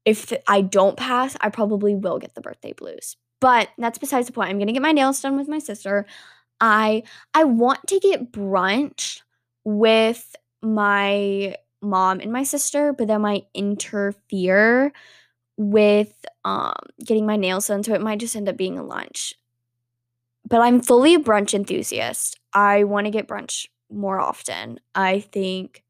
if 0.04 0.32
I 0.48 0.62
don't 0.62 0.96
pass, 0.96 1.36
I 1.40 1.50
probably 1.50 1.94
will 1.94 2.18
get 2.18 2.34
the 2.34 2.40
birthday 2.40 2.72
blues. 2.72 3.16
But 3.42 3.70
that's 3.78 3.98
besides 3.98 4.28
the 4.28 4.34
point. 4.34 4.50
I'm 4.50 4.60
gonna 4.60 4.72
get 4.72 4.82
my 4.82 4.92
nails 4.92 5.20
done 5.22 5.36
with 5.36 5.48
my 5.48 5.60
sister. 5.60 6.06
I 6.60 7.04
I 7.34 7.44
want 7.44 7.86
to 7.88 8.00
get 8.00 8.32
brunch 8.32 9.22
with 9.64 10.36
my 10.62 11.56
mom 11.82 12.20
and 12.20 12.32
my 12.32 12.44
sister, 12.44 12.94
but 12.94 13.08
that 13.08 13.20
might 13.20 13.46
interfere 13.54 14.92
with 15.58 16.14
um 16.44 16.74
getting 17.04 17.26
my 17.26 17.36
nails 17.36 17.68
done, 17.68 17.82
so 17.84 17.94
it 17.94 18.02
might 18.02 18.20
just 18.20 18.36
end 18.36 18.48
up 18.48 18.56
being 18.58 18.78
a 18.78 18.84
lunch. 18.84 19.34
But 20.48 20.60
I'm 20.60 20.80
fully 20.80 21.14
a 21.14 21.18
brunch 21.18 21.54
enthusiast. 21.54 22.38
I 22.52 22.84
want 22.84 23.06
to 23.06 23.10
get 23.10 23.28
brunch 23.28 23.66
more 23.90 24.20
often. 24.20 24.80
I 24.94 25.20
think 25.20 25.82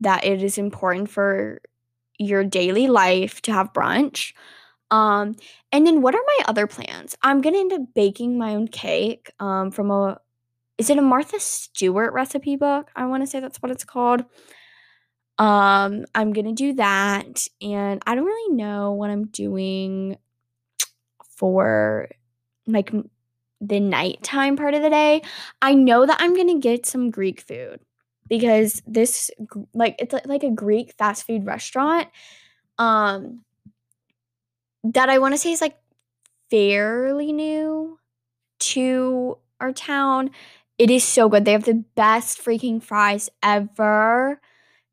that 0.00 0.24
it 0.24 0.42
is 0.42 0.58
important 0.58 1.10
for 1.10 1.60
your 2.18 2.44
daily 2.44 2.88
life 2.88 3.42
to 3.42 3.52
have 3.52 3.72
brunch. 3.74 4.34
Um, 4.90 5.36
and 5.72 5.86
then 5.86 6.00
what 6.00 6.14
are 6.14 6.22
my 6.38 6.44
other 6.46 6.66
plans? 6.66 7.16
I'm 7.22 7.40
gonna 7.40 7.58
end 7.58 7.72
up 7.72 7.82
baking 7.94 8.38
my 8.38 8.54
own 8.54 8.68
cake 8.68 9.30
um, 9.38 9.70
from 9.70 9.90
a 9.90 10.18
is 10.78 10.90
it 10.90 10.98
a 10.98 11.02
Martha 11.02 11.40
Stewart 11.40 12.12
recipe 12.12 12.56
book? 12.56 12.90
I 12.94 13.06
want 13.06 13.22
to 13.22 13.26
say 13.26 13.40
that's 13.40 13.58
what 13.58 13.72
it's 13.72 13.84
called. 13.84 14.24
Um, 15.36 16.04
I'm 16.14 16.32
gonna 16.32 16.52
do 16.52 16.74
that, 16.74 17.46
and 17.60 18.02
I 18.06 18.14
don't 18.14 18.24
really 18.24 18.54
know 18.54 18.92
what 18.92 19.10
I'm 19.10 19.26
doing 19.26 20.16
for 21.36 22.08
like 22.66 22.92
the 23.60 23.80
nighttime 23.80 24.56
part 24.56 24.74
of 24.74 24.82
the 24.82 24.90
day. 24.90 25.22
I 25.62 25.74
know 25.74 26.06
that 26.06 26.18
I'm 26.20 26.36
gonna 26.36 26.58
get 26.58 26.86
some 26.86 27.10
Greek 27.10 27.40
food 27.40 27.80
because 28.28 28.82
this 28.86 29.30
like 29.74 29.96
it's 29.98 30.14
like 30.26 30.44
a 30.44 30.50
Greek 30.50 30.94
fast 30.98 31.26
food 31.26 31.46
restaurant. 31.46 32.08
Um, 32.78 33.44
that 34.84 35.08
I 35.08 35.18
want 35.18 35.34
to 35.34 35.38
say 35.38 35.52
is 35.52 35.60
like 35.60 35.76
fairly 36.50 37.32
new 37.32 37.98
to 38.60 39.38
our 39.60 39.72
town. 39.72 40.30
It 40.78 40.90
is 40.90 41.04
so 41.04 41.28
good. 41.28 41.44
They 41.44 41.52
have 41.52 41.64
the 41.64 41.84
best 41.96 42.38
freaking 42.38 42.82
fries 42.82 43.28
ever, 43.42 44.40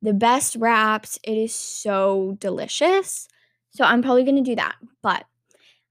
the 0.02 0.14
best 0.14 0.56
wraps. 0.56 1.20
It 1.24 1.38
is 1.38 1.54
so 1.54 2.36
delicious. 2.40 3.28
So 3.72 3.84
I'm 3.84 4.02
probably 4.02 4.24
going 4.24 4.38
to 4.38 4.42
do 4.42 4.56
that. 4.56 4.76
But 5.04 5.26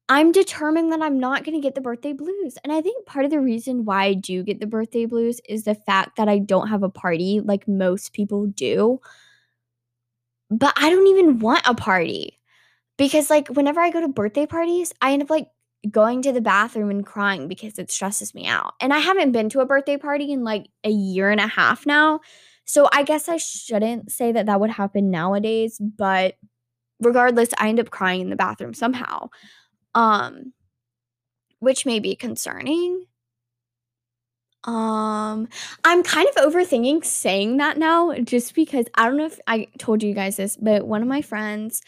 I'm 0.09 0.33
determined 0.33 0.93
that 0.93 1.01
I'm 1.01 1.19
not 1.19 1.45
going 1.45 1.57
to 1.57 1.63
get 1.63 1.75
the 1.75 1.81
birthday 1.81 2.13
blues. 2.13 2.59
And 2.63 2.73
I 2.73 2.83
think 2.83 3.07
part 3.07 3.25
of 3.25 3.31
the 3.31 3.41
reason 3.41 3.85
why 3.85 4.05
I 4.05 4.15
do 4.15 4.43
get 4.43 4.61
the 4.61 4.67
birthday 4.67 5.07
blues 5.07 5.41
is 5.49 5.65
the 5.65 5.75
fact 5.75 6.17
that 6.17 6.29
I 6.29 6.39
don't 6.39 6.69
have 6.69 6.83
a 6.83 6.91
party 6.91 7.41
like 7.43 7.67
most 7.67 8.13
people 8.13 8.47
do. 8.47 9.01
But 10.51 10.75
I 10.77 10.91
don't 10.91 11.07
even 11.07 11.39
want 11.39 11.63
a 11.65 11.75
party 11.75 12.34
because, 12.97 13.31
like, 13.31 13.49
whenever 13.49 13.81
I 13.81 13.91
go 13.91 14.01
to 14.01 14.09
birthday 14.09 14.47
parties, 14.47 14.93
I 15.01 15.13
end 15.13 15.23
up 15.23 15.31
like 15.31 15.49
going 15.91 16.23
to 16.23 16.33
the 16.33 16.41
bathroom 16.41 16.91
and 16.91 17.05
crying 17.05 17.49
because 17.49 17.79
it 17.79 17.91
stresses 17.91 18.35
me 18.35 18.47
out. 18.47 18.75
And 18.81 18.93
I 18.93 18.99
haven't 18.99 19.33
been 19.33 19.49
to 19.51 19.61
a 19.61 19.67
birthday 19.67 19.97
party 19.97 20.33
in 20.33 20.45
like 20.45 20.67
a 20.83 20.91
year 20.91 21.31
and 21.31 21.41
a 21.41 21.47
half 21.47 21.87
now. 21.87 22.21
So 22.65 22.89
I 22.93 23.03
guess 23.03 23.29
I 23.29 23.37
shouldn't 23.37 24.11
say 24.11 24.33
that 24.33 24.47
that 24.47 24.61
would 24.61 24.71
happen 24.71 25.11
nowadays, 25.11 25.79
but 25.79 26.37
regardless, 27.01 27.51
I 27.59 27.69
end 27.69 27.81
up 27.81 27.91
crying 27.91 28.23
in 28.23 28.31
the 28.31 28.37
bathroom 28.37 28.75
somehow. 28.75 29.29
Um 29.95 30.53
which 31.61 31.87
may 31.87 31.99
be 31.99 32.15
concerning. 32.15 33.05
Um 34.65 35.49
I'm 35.85 36.03
kind 36.03 36.29
of 36.29 36.37
overthinking 36.37 37.05
saying 37.05 37.59
that 37.59 37.77
now 37.77 38.15
just 38.15 38.55
because 38.55 38.87
I 38.95 39.07
don't 39.07 39.19
know 39.19 39.27
if 39.27 39.39
I 39.47 39.69
told 39.79 40.03
you 40.03 40.15
guys 40.15 40.37
this, 40.37 40.57
but 40.57 40.87
one 40.87 41.03
of 41.03 41.09
my 41.09 41.21
friends 41.21 41.83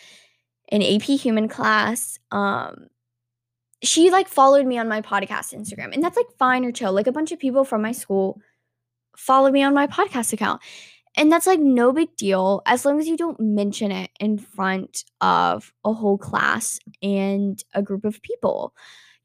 in 0.69 0.83
AP 0.83 1.03
Human 1.03 1.49
class, 1.49 2.19
um 2.31 2.89
she 3.83 4.11
like 4.11 4.29
followed 4.29 4.67
me 4.67 4.79
on 4.79 4.89
my 4.89 5.01
podcast 5.01 5.55
Instagram, 5.55 5.93
and 5.93 6.03
that's 6.03 6.17
like 6.17 6.31
fine 6.39 6.65
or 6.65 6.73
chill. 6.73 6.93
Like 6.93 7.07
a 7.07 7.13
bunch 7.13 7.33
of 7.33 7.39
people 7.39 7.65
from 7.65 7.83
my 7.83 7.93
school 7.93 8.41
follow 9.17 9.51
me 9.51 9.63
on 9.63 9.75
my 9.75 9.87
podcast 9.87 10.33
account. 10.33 10.63
And 11.17 11.33
that's 11.33 11.47
like 11.47 11.61
no 11.61 11.93
big 11.93 12.15
deal 12.17 12.63
as 12.67 12.85
long 12.85 13.01
as 13.01 13.09
you 13.09 13.17
don't 13.17 13.41
mention 13.41 13.91
it 13.91 14.11
in 14.21 14.39
front 14.39 15.05
of 15.23 15.73
a 15.85 15.93
whole 15.93 16.19
class 16.19 16.79
and 17.03 17.63
a 17.73 17.83
group 17.83 18.05
of 18.05 18.21
people. 18.21 18.75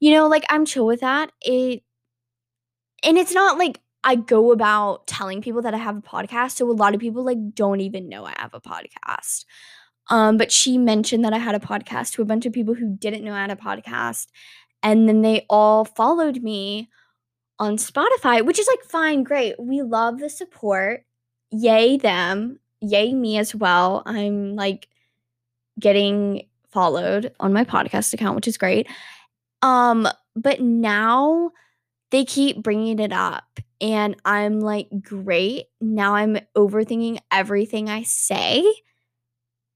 You 0.00 0.12
know, 0.12 0.26
like 0.26 0.44
I'm 0.48 0.64
chill 0.64 0.86
with 0.86 1.00
that. 1.00 1.32
It 1.42 1.82
and 3.02 3.18
it's 3.18 3.34
not 3.34 3.58
like 3.58 3.80
I 4.04 4.16
go 4.16 4.52
about 4.52 5.06
telling 5.06 5.42
people 5.42 5.62
that 5.62 5.74
I 5.74 5.78
have 5.78 5.96
a 5.96 6.02
podcast. 6.02 6.52
So 6.52 6.70
a 6.70 6.72
lot 6.72 6.94
of 6.94 7.00
people 7.00 7.24
like 7.24 7.54
don't 7.54 7.80
even 7.80 8.08
know 8.08 8.24
I 8.24 8.34
have 8.36 8.54
a 8.54 8.60
podcast. 8.60 9.44
Um, 10.08 10.36
but 10.36 10.52
she 10.52 10.78
mentioned 10.78 11.24
that 11.24 11.32
I 11.32 11.38
had 11.38 11.54
a 11.54 11.60
podcast 11.60 12.12
to 12.12 12.22
a 12.22 12.26
bunch 12.26 12.46
of 12.46 12.52
people 12.52 12.74
who 12.74 12.96
didn't 12.96 13.24
know 13.24 13.34
I 13.34 13.40
had 13.42 13.50
a 13.50 13.56
podcast. 13.56 14.26
And 14.82 15.08
then 15.08 15.22
they 15.22 15.46
all 15.48 15.84
followed 15.84 16.42
me 16.42 16.88
on 17.58 17.76
Spotify, 17.76 18.44
which 18.44 18.58
is 18.58 18.66
like 18.66 18.82
fine, 18.84 19.22
great. 19.22 19.54
We 19.58 19.82
love 19.82 20.18
the 20.18 20.28
support. 20.28 21.04
Yay 21.50 21.96
them. 21.96 22.58
Yay 22.80 23.14
me 23.14 23.38
as 23.38 23.54
well. 23.54 24.02
I'm 24.04 24.56
like 24.56 24.88
getting 25.78 26.48
followed 26.72 27.32
on 27.38 27.52
my 27.52 27.64
podcast 27.64 28.12
account, 28.12 28.34
which 28.34 28.48
is 28.48 28.58
great. 28.58 28.88
Um, 29.60 30.08
but 30.34 30.60
now 30.60 31.52
they 32.10 32.24
keep 32.24 32.62
bringing 32.62 32.98
it 32.98 33.12
up 33.12 33.60
and 33.80 34.16
I'm 34.24 34.60
like, 34.60 34.88
great. 35.00 35.66
Now 35.80 36.14
I'm 36.14 36.38
overthinking 36.56 37.18
everything 37.30 37.88
I 37.88 38.02
say 38.02 38.64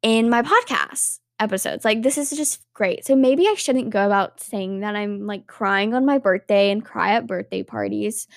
in 0.07 0.31
my 0.31 0.41
podcast 0.41 1.19
episodes. 1.41 1.85
Like, 1.85 2.05
this 2.05 2.17
is 2.17 2.31
just 2.31 2.65
great. 2.75 3.05
So 3.05 3.17
maybe 3.17 3.49
I 3.49 3.55
shouldn't 3.55 3.91
go 3.91 4.07
about 4.07 4.39
saying 4.41 4.79
that 4.81 4.95
I'm 4.95 5.27
like 5.27 5.49
crying 5.49 5.95
on 5.95 6.07
my 6.07 6.19
birthday 6.19 6.71
and 6.71 6.85
cry 6.85 7.15
at 7.15 7.27
birthday 7.27 7.65
parties. 7.65 8.29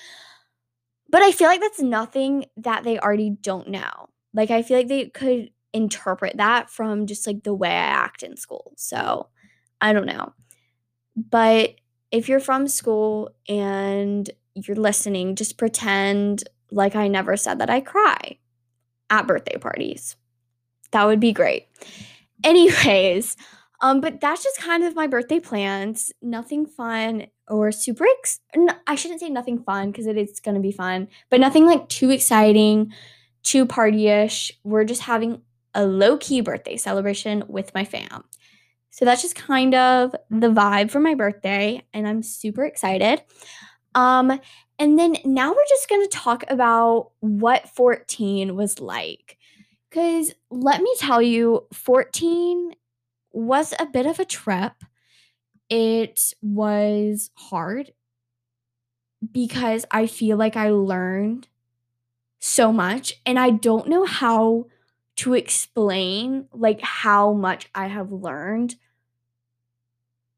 But 1.11 1.21
I 1.21 1.31
feel 1.31 1.47
like 1.47 1.61
that's 1.61 1.79
nothing 1.79 2.45
that 2.57 2.83
they 2.83 2.97
already 2.97 3.29
don't 3.29 3.67
know. 3.67 4.09
Like, 4.33 4.49
I 4.49 4.63
feel 4.63 4.77
like 4.77 4.87
they 4.87 5.09
could 5.09 5.51
interpret 5.71 6.37
that 6.37 6.71
from 6.71 7.05
just 7.05 7.27
like 7.27 7.43
the 7.43 7.53
way 7.53 7.69
I 7.69 7.73
act 7.73 8.23
in 8.23 8.35
school. 8.35 8.73
So 8.75 9.27
I 9.79 9.93
don't 9.93 10.07
know. 10.07 10.33
But 11.15 11.75
if 12.11 12.29
you're 12.29 12.39
from 12.39 12.67
school 12.67 13.29
and 13.47 14.27
you're 14.55 14.75
listening, 14.75 15.35
just 15.35 15.59
pretend 15.59 16.45
like 16.71 16.95
I 16.95 17.07
never 17.07 17.37
said 17.37 17.59
that 17.59 17.69
I 17.69 17.79
cry 17.79 18.39
at 19.11 19.27
birthday 19.27 19.57
parties. 19.59 20.15
That 20.91 21.05
would 21.05 21.19
be 21.19 21.33
great. 21.33 21.67
Anyways, 22.43 23.35
um, 23.81 24.01
but 24.01 24.19
that's 24.19 24.43
just 24.43 24.59
kind 24.59 24.83
of 24.83 24.95
my 24.95 25.07
birthday 25.07 25.39
plans. 25.39 26.11
Nothing 26.21 26.65
fun 26.65 27.27
or 27.47 27.71
super 27.71 28.05
ex- 28.19 28.39
no, 28.55 28.73
I 28.87 28.95
shouldn't 28.95 29.19
say 29.19 29.29
nothing 29.29 29.63
fun 29.63 29.91
because 29.91 30.07
it 30.07 30.17
is 30.17 30.39
gonna 30.39 30.59
be 30.59 30.71
fun, 30.71 31.07
but 31.29 31.39
nothing 31.39 31.65
like 31.65 31.87
too 31.89 32.09
exciting, 32.09 32.93
too 33.43 33.65
partyish. 33.65 34.51
We're 34.63 34.83
just 34.83 35.01
having 35.01 35.41
a 35.73 35.85
low 35.85 36.17
key 36.17 36.41
birthday 36.41 36.77
celebration 36.77 37.43
with 37.47 37.73
my 37.73 37.85
fam. 37.85 38.23
So 38.91 39.05
that's 39.05 39.21
just 39.21 39.35
kind 39.35 39.75
of 39.75 40.15
the 40.29 40.49
vibe 40.49 40.91
for 40.91 40.99
my 40.99 41.15
birthday, 41.15 41.83
and 41.93 42.07
I'm 42.07 42.21
super 42.23 42.65
excited. 42.65 43.21
Um, 43.95 44.39
and 44.77 44.97
then 44.97 45.15
now 45.25 45.51
we're 45.51 45.69
just 45.69 45.89
gonna 45.89 46.07
talk 46.07 46.43
about 46.49 47.11
what 47.19 47.69
14 47.69 48.55
was 48.55 48.79
like. 48.79 49.37
Because 49.89 50.33
let 50.51 50.81
me 50.81 50.93
tell 50.99 51.21
you, 51.21 51.65
14 51.73 52.75
was 53.31 53.73
a 53.79 53.85
bit 53.85 54.05
of 54.05 54.19
a 54.19 54.25
trip. 54.25 54.73
It 55.69 56.33
was 56.41 57.31
hard 57.35 57.93
because 59.31 59.85
I 59.91 60.07
feel 60.07 60.37
like 60.37 60.55
I 60.55 60.69
learned 60.69 61.47
so 62.39 62.71
much 62.71 63.15
and 63.25 63.37
I 63.37 63.49
don't 63.49 63.87
know 63.89 64.05
how 64.05 64.67
to 65.17 65.33
explain 65.33 66.47
like 66.53 66.79
how 66.81 67.33
much 67.33 67.69
I 67.75 67.87
have 67.87 68.11
learned 68.11 68.75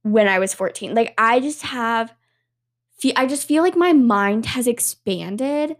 when 0.01 0.27
I 0.27 0.39
was 0.39 0.53
14. 0.53 0.95
Like 0.95 1.13
I 1.17 1.39
just 1.39 1.61
have 1.63 2.13
I 3.15 3.25
just 3.25 3.47
feel 3.47 3.63
like 3.63 3.75
my 3.75 3.93
mind 3.93 4.45
has 4.47 4.67
expanded 4.67 5.75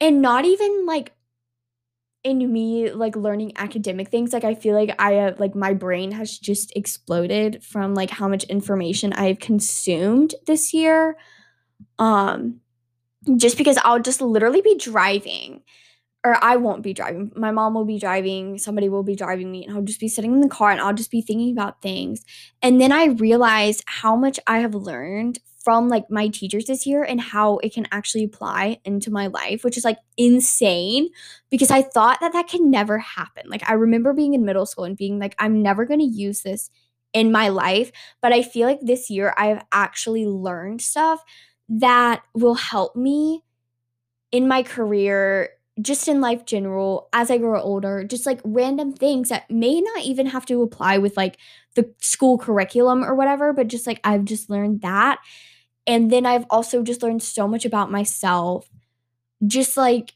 and 0.00 0.22
not 0.22 0.44
even 0.44 0.86
like 0.86 1.12
in 2.28 2.52
me 2.52 2.90
like 2.90 3.16
learning 3.16 3.52
academic 3.56 4.08
things 4.08 4.32
like 4.32 4.44
i 4.44 4.54
feel 4.54 4.74
like 4.74 4.94
i 4.98 5.16
uh, 5.16 5.34
like 5.38 5.54
my 5.54 5.72
brain 5.74 6.12
has 6.12 6.38
just 6.38 6.74
exploded 6.76 7.62
from 7.64 7.94
like 7.94 8.10
how 8.10 8.28
much 8.28 8.44
information 8.44 9.12
i've 9.14 9.38
consumed 9.38 10.34
this 10.46 10.72
year 10.74 11.16
um 11.98 12.60
just 13.36 13.58
because 13.58 13.78
i'll 13.84 14.00
just 14.00 14.20
literally 14.20 14.60
be 14.60 14.76
driving 14.76 15.62
or 16.24 16.36
i 16.42 16.56
won't 16.56 16.82
be 16.82 16.92
driving 16.92 17.32
my 17.36 17.50
mom 17.50 17.74
will 17.74 17.84
be 17.84 17.98
driving 17.98 18.58
somebody 18.58 18.88
will 18.88 19.02
be 19.02 19.16
driving 19.16 19.50
me 19.50 19.64
and 19.64 19.76
i'll 19.76 19.82
just 19.82 20.00
be 20.00 20.08
sitting 20.08 20.32
in 20.32 20.40
the 20.40 20.48
car 20.48 20.70
and 20.70 20.80
i'll 20.80 20.94
just 20.94 21.10
be 21.10 21.22
thinking 21.22 21.52
about 21.52 21.82
things 21.82 22.24
and 22.62 22.80
then 22.80 22.92
i 22.92 23.06
realize 23.06 23.82
how 23.86 24.16
much 24.16 24.38
i 24.46 24.58
have 24.58 24.74
learned 24.74 25.38
from 25.62 25.88
like 25.88 26.10
my 26.10 26.28
teachers 26.28 26.66
this 26.66 26.86
year 26.86 27.02
and 27.02 27.20
how 27.20 27.58
it 27.58 27.74
can 27.74 27.86
actually 27.90 28.24
apply 28.24 28.78
into 28.84 29.10
my 29.10 29.26
life, 29.26 29.64
which 29.64 29.76
is 29.76 29.84
like 29.84 29.98
insane 30.16 31.08
because 31.50 31.70
I 31.70 31.82
thought 31.82 32.20
that 32.20 32.32
that 32.32 32.48
can 32.48 32.70
never 32.70 32.98
happen. 32.98 33.44
Like 33.48 33.68
I 33.68 33.74
remember 33.74 34.12
being 34.12 34.34
in 34.34 34.44
middle 34.44 34.66
school 34.66 34.84
and 34.84 34.96
being 34.96 35.18
like 35.18 35.34
I'm 35.38 35.62
never 35.62 35.84
going 35.84 36.00
to 36.00 36.06
use 36.06 36.42
this 36.42 36.70
in 37.12 37.32
my 37.32 37.48
life, 37.48 37.90
but 38.22 38.32
I 38.32 38.42
feel 38.42 38.66
like 38.66 38.80
this 38.82 39.10
year 39.10 39.34
I've 39.36 39.62
actually 39.72 40.26
learned 40.26 40.80
stuff 40.80 41.22
that 41.68 42.22
will 42.34 42.54
help 42.54 42.96
me 42.96 43.42
in 44.32 44.48
my 44.48 44.62
career 44.62 45.50
just 45.80 46.08
in 46.08 46.20
life 46.20 46.44
general 46.44 47.08
as 47.12 47.30
I 47.30 47.38
grow 47.38 47.60
older, 47.60 48.04
just 48.04 48.26
like 48.26 48.40
random 48.44 48.92
things 48.92 49.28
that 49.28 49.50
may 49.50 49.80
not 49.80 50.02
even 50.02 50.26
have 50.26 50.46
to 50.46 50.62
apply 50.62 50.98
with 50.98 51.16
like 51.16 51.36
the 51.74 51.92
school 52.00 52.38
curriculum 52.38 53.04
or 53.04 53.14
whatever, 53.14 53.52
but 53.52 53.68
just 53.68 53.86
like 53.86 54.00
I've 54.04 54.24
just 54.24 54.50
learned 54.50 54.82
that. 54.82 55.18
And 55.86 56.10
then 56.10 56.26
I've 56.26 56.46
also 56.50 56.82
just 56.82 57.02
learned 57.02 57.22
so 57.22 57.46
much 57.46 57.64
about 57.64 57.90
myself. 57.90 58.68
Just 59.46 59.76
like 59.76 60.14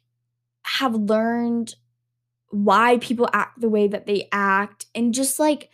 have 0.64 0.94
learned 0.94 1.74
why 2.50 2.98
people 2.98 3.28
act 3.32 3.60
the 3.60 3.68
way 3.68 3.88
that 3.88 4.06
they 4.06 4.28
act 4.32 4.86
and 4.94 5.14
just 5.14 5.38
like 5.38 5.70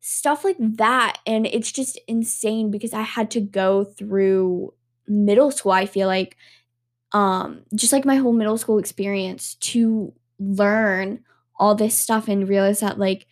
stuff 0.00 0.44
like 0.44 0.56
that. 0.58 1.18
And 1.26 1.46
it's 1.46 1.72
just 1.72 1.98
insane 2.06 2.70
because 2.70 2.92
I 2.92 3.02
had 3.02 3.30
to 3.32 3.40
go 3.40 3.84
through 3.84 4.74
middle 5.08 5.50
school, 5.50 5.72
I 5.72 5.86
feel 5.86 6.06
like, 6.06 6.36
um, 7.12 7.62
just 7.74 7.92
like 7.92 8.04
my 8.04 8.16
whole 8.16 8.32
middle 8.32 8.58
school 8.58 8.78
experience 8.78 9.54
to 9.56 10.12
learn 10.38 11.20
all 11.58 11.74
this 11.74 11.96
stuff 11.98 12.28
and 12.28 12.48
realize 12.48 12.80
that 12.80 12.98
like 12.98 13.26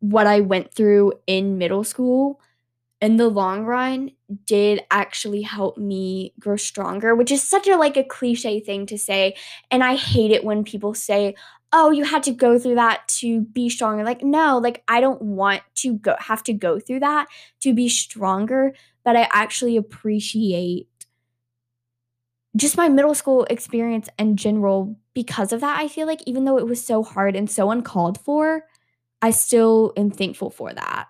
what 0.00 0.26
I 0.26 0.40
went 0.40 0.72
through 0.72 1.12
in 1.26 1.58
middle 1.58 1.84
school 1.84 2.40
in 3.00 3.16
the 3.16 3.28
long 3.28 3.64
run 3.64 4.10
did 4.46 4.82
actually 4.90 5.42
help 5.42 5.76
me 5.76 6.32
grow 6.38 6.56
stronger, 6.56 7.14
which 7.14 7.30
is 7.30 7.42
such 7.46 7.68
a 7.68 7.76
like 7.76 7.96
a 7.96 8.04
cliche 8.04 8.60
thing 8.60 8.86
to 8.86 8.96
say. 8.98 9.34
And 9.70 9.84
I 9.84 9.96
hate 9.96 10.30
it 10.30 10.44
when 10.44 10.64
people 10.64 10.94
say, 10.94 11.34
"Oh, 11.72 11.90
you 11.90 12.04
had 12.04 12.22
to 12.24 12.30
go 12.32 12.58
through 12.58 12.76
that 12.76 13.06
to 13.20 13.42
be 13.42 13.68
stronger." 13.68 14.04
Like, 14.04 14.22
no, 14.22 14.58
like 14.58 14.82
I 14.88 15.00
don't 15.00 15.20
want 15.20 15.62
to 15.76 15.96
go 15.98 16.16
have 16.18 16.42
to 16.44 16.52
go 16.54 16.80
through 16.80 17.00
that 17.00 17.26
to 17.60 17.74
be 17.74 17.88
stronger, 17.88 18.74
but 19.04 19.16
I 19.16 19.28
actually 19.32 19.76
appreciate 19.76 20.88
just 22.56 22.76
my 22.76 22.88
middle 22.88 23.14
school 23.14 23.44
experience 23.50 24.08
in 24.18 24.36
general 24.36 24.96
because 25.14 25.52
of 25.52 25.60
that. 25.60 25.78
I 25.80 25.88
feel 25.88 26.06
like 26.06 26.22
even 26.26 26.44
though 26.44 26.58
it 26.58 26.66
was 26.66 26.84
so 26.84 27.02
hard 27.02 27.36
and 27.36 27.50
so 27.50 27.70
uncalled 27.70 28.18
for, 28.20 28.64
I 29.22 29.30
still 29.30 29.92
am 29.96 30.10
thankful 30.10 30.50
for 30.50 30.72
that. 30.72 31.08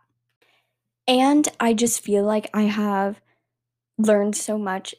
And 1.07 1.47
I 1.61 1.75
just 1.75 2.01
feel 2.01 2.25
like 2.25 2.49
I 2.55 2.63
have 2.63 3.21
learned 3.99 4.37
so 4.37 4.59
much 4.59 4.95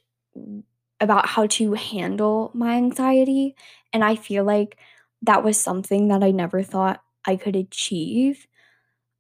about 1.02 1.28
how 1.28 1.48
to 1.48 1.74
handle 1.74 2.52
my 2.54 2.76
anxiety, 2.76 3.56
and 3.92 4.04
I 4.04 4.16
feel 4.16 4.44
like 4.44 4.78
that 5.24 5.44
was 5.44 5.60
something 5.60 6.08
that 6.08 6.24
I 6.24 6.32
never 6.32 6.64
thought 6.64 7.02
I 7.26 7.36
could 7.36 7.56
achieve, 7.56 8.48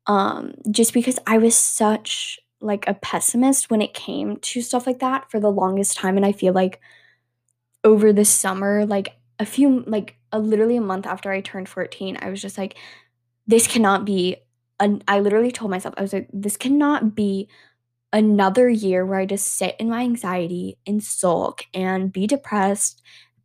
um, 0.07 0.55
just 0.71 0.93
because 0.93 1.19
I 1.27 1.37
was 1.39 1.55
such, 1.55 2.39
like, 2.61 2.87
a 2.87 2.95
pessimist 2.95 3.69
when 3.71 3.81
it 3.81 3.93
came 3.93 4.37
to 4.37 4.61
stuff 4.61 4.87
like 4.87 4.99
that 4.99 5.31
for 5.31 5.39
the 5.39 5.51
longest 5.51 5.97
time, 5.97 6.17
and 6.17 6.25
I 6.25 6.31
feel 6.33 6.53
like 6.53 6.81
over 7.85 8.13
the 8.13 8.25
summer, 8.25 8.85
like, 8.87 9.15
a 9.39 9.45
few 9.47 9.83
like, 9.87 10.17
uh, 10.33 10.39
literally 10.39 10.77
a 10.77 10.81
month 10.81 11.07
after 11.07 11.31
I 11.31 11.41
turned 11.41 11.69
14, 11.69 12.17
I 12.21 12.31
was 12.31 12.41
just 12.41 12.57
like, 12.59 12.77
"This 13.47 13.67
cannot 13.67 14.05
be 14.05 14.37
an" 14.79 15.03
I 15.07 15.19
literally 15.21 15.51
told 15.51 15.71
myself, 15.71 15.95
I 15.97 16.03
was 16.03 16.13
like, 16.13 16.29
"This 16.33 16.57
cannot 16.57 17.15
be 17.15 17.49
another 18.13 18.69
year 18.69 19.05
where 19.05 19.19
I 19.19 19.25
just 19.27 19.47
sit 19.57 19.75
in 19.79 19.89
my 19.89 20.01
anxiety 20.03 20.77
and 20.87 21.03
sulk 21.03 21.65
and 21.73 22.11
be 22.13 22.27
depressed 22.27 23.01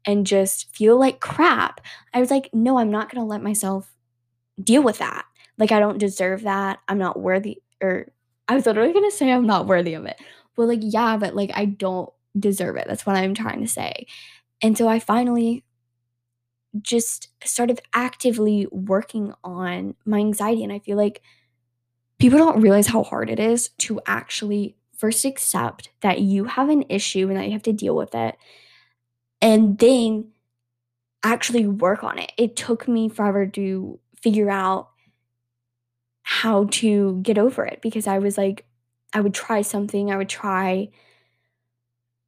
and 0.06 0.26
just 0.26 0.74
feel 0.76 0.98
like 0.98 1.20
crap." 1.20 1.80
I 2.14 2.20
was 2.20 2.30
like, 2.32 2.50
"No, 2.54 2.78
I'm 2.78 2.90
not 2.92 3.10
gonna 3.12 3.26
let 3.26 3.42
myself 3.42 3.92
deal 4.62 4.82
with 4.82 4.98
that. 4.98 5.24
Like, 5.58 5.72
I 5.72 5.80
don't 5.80 5.98
deserve 5.98 6.42
that. 6.42 6.80
I'm 6.88 6.98
not 6.98 7.20
worthy" 7.20 7.62
or 7.82 8.08
I 8.48 8.54
was 8.56 8.66
literally 8.66 8.92
gonna 8.94 9.10
say 9.12 9.32
I'm 9.32 9.46
not 9.46 9.66
worthy 9.66 9.94
of 9.94 10.06
it. 10.06 10.20
Well, 10.56 10.68
like, 10.68 10.80
yeah, 10.82 11.16
but, 11.18 11.34
like, 11.36 11.50
I 11.54 11.64
don't 11.66 12.10
deserve 12.38 12.76
it. 12.76 12.86
That's 12.88 13.06
what 13.06 13.16
I'm 13.16 13.34
trying 13.34 13.60
to 13.60 13.68
say. 13.68 14.06
And 14.62 14.76
so 14.76 14.88
I 14.88 14.98
finally 14.98 15.64
just 16.80 17.28
started 17.44 17.80
actively 17.94 18.66
working 18.70 19.34
on 19.42 19.94
my 20.04 20.18
anxiety, 20.18 20.62
and 20.62 20.72
I 20.72 20.78
feel 20.78 20.96
like 20.96 21.20
people 22.18 22.38
don't 22.38 22.60
realize 22.60 22.86
how 22.86 23.02
hard 23.02 23.30
it 23.30 23.40
is 23.40 23.70
to 23.78 24.00
actually 24.06 24.76
first 24.96 25.24
accept 25.24 25.90
that 26.02 26.20
you 26.20 26.44
have 26.44 26.68
an 26.68 26.84
issue 26.88 27.28
and 27.28 27.36
that 27.36 27.46
you 27.46 27.52
have 27.52 27.62
to 27.62 27.72
deal 27.72 27.96
with 27.96 28.14
it, 28.14 28.36
and 29.42 29.78
then 29.78 30.30
actually 31.22 31.66
work 31.66 32.04
on 32.04 32.18
it. 32.18 32.32
It 32.36 32.56
took 32.56 32.86
me 32.86 33.08
forever 33.08 33.46
to 33.46 33.98
figure 34.22 34.50
out 34.50 34.90
how 36.22 36.66
to 36.66 37.20
get 37.22 37.38
over 37.38 37.64
it 37.64 37.80
because 37.82 38.06
I 38.06 38.18
was 38.18 38.38
like 38.38 38.64
I 39.12 39.20
would 39.20 39.34
try 39.34 39.62
something, 39.62 40.12
I 40.12 40.16
would 40.16 40.28
try 40.28 40.90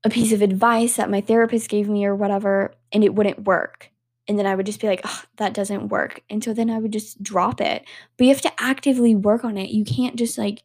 a 0.04 0.10
piece 0.10 0.32
of 0.32 0.42
advice 0.42 0.96
that 0.96 1.10
my 1.10 1.20
therapist 1.20 1.68
gave 1.70 1.88
me 1.88 2.04
or 2.04 2.14
whatever, 2.14 2.74
and 2.92 3.04
it 3.04 3.14
wouldn't 3.14 3.44
work. 3.46 3.90
And 4.28 4.38
then 4.38 4.46
I 4.46 4.54
would 4.54 4.66
just 4.66 4.80
be 4.80 4.86
like, 4.88 5.00
"Ugh, 5.04 5.26
that 5.38 5.54
doesn't 5.54 5.88
work." 5.88 6.22
And 6.30 6.42
so 6.42 6.52
then 6.54 6.70
I 6.70 6.78
would 6.78 6.92
just 6.92 7.22
drop 7.22 7.60
it. 7.60 7.84
But 8.16 8.24
you 8.24 8.30
have 8.30 8.42
to 8.42 8.52
actively 8.62 9.14
work 9.14 9.44
on 9.44 9.56
it. 9.58 9.70
You 9.70 9.84
can't 9.84 10.16
just 10.16 10.38
like 10.38 10.62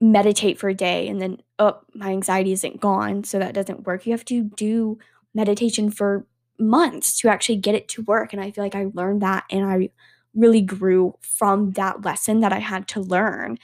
meditate 0.00 0.58
for 0.58 0.68
a 0.68 0.74
day 0.74 1.08
and 1.08 1.20
then, 1.20 1.38
"Oh, 1.58 1.78
my 1.94 2.10
anxiety 2.10 2.52
isn't 2.52 2.80
gone, 2.80 3.24
so 3.24 3.38
that 3.38 3.54
doesn't 3.54 3.84
work." 3.86 4.06
You 4.06 4.12
have 4.12 4.24
to 4.26 4.44
do 4.44 4.98
meditation 5.34 5.90
for 5.90 6.26
months 6.58 7.18
to 7.20 7.28
actually 7.28 7.56
get 7.56 7.74
it 7.74 7.88
to 7.88 8.02
work. 8.02 8.32
And 8.32 8.40
I 8.42 8.50
feel 8.50 8.64
like 8.64 8.74
I 8.76 8.90
learned 8.94 9.22
that 9.22 9.44
and 9.50 9.64
I 9.64 9.90
really 10.34 10.60
grew 10.62 11.14
from 11.20 11.72
that 11.72 12.04
lesson 12.04 12.40
that 12.40 12.52
I 12.52 12.58
had 12.60 12.86
to 12.88 13.00
learn. 13.00 13.58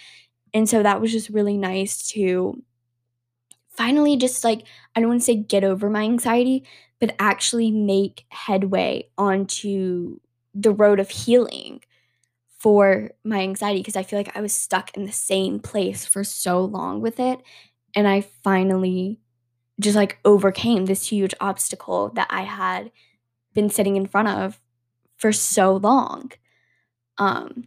And 0.54 0.68
so 0.68 0.82
that 0.82 1.00
was 1.00 1.12
just 1.12 1.30
really 1.30 1.58
nice 1.58 2.06
to 2.10 2.62
finally 3.76 4.16
just 4.16 4.44
like 4.44 4.66
I 4.94 5.00
don't 5.00 5.08
want 5.08 5.20
to 5.20 5.24
say 5.24 5.36
get 5.36 5.64
over 5.64 5.90
my 5.90 6.02
anxiety, 6.02 6.64
but 7.00 7.14
actually 7.18 7.70
make 7.70 8.24
headway 8.30 9.08
onto 9.18 10.20
the 10.54 10.72
road 10.72 11.00
of 11.00 11.10
healing 11.10 11.80
for 12.58 13.10
my 13.24 13.40
anxiety 13.40 13.80
because 13.80 13.96
I 13.96 14.02
feel 14.02 14.18
like 14.18 14.36
I 14.36 14.40
was 14.40 14.54
stuck 14.54 14.96
in 14.96 15.04
the 15.04 15.12
same 15.12 15.60
place 15.60 16.06
for 16.06 16.24
so 16.24 16.64
long 16.64 17.00
with 17.00 17.20
it. 17.20 17.40
And 17.94 18.08
I 18.08 18.22
finally 18.42 19.20
just 19.80 19.96
like 19.96 20.18
overcame 20.24 20.86
this 20.86 21.08
huge 21.08 21.34
obstacle 21.40 22.10
that 22.10 22.28
I 22.30 22.42
had 22.42 22.90
been 23.54 23.70
sitting 23.70 23.96
in 23.96 24.06
front 24.06 24.28
of 24.28 24.60
for 25.16 25.32
so 25.32 25.76
long. 25.76 26.32
Um, 27.18 27.64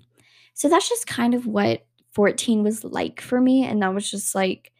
so 0.54 0.70
that's 0.70 0.90
just 0.90 1.08
kind 1.08 1.34
of 1.34 1.46
what 1.46 1.86
14 2.14 2.64
was 2.64 2.84
like 2.84 3.22
for 3.22 3.40
me. 3.40 3.64
And 3.64 3.82
that 3.82 3.94
was 3.94 4.10
just 4.10 4.34
like 4.34 4.72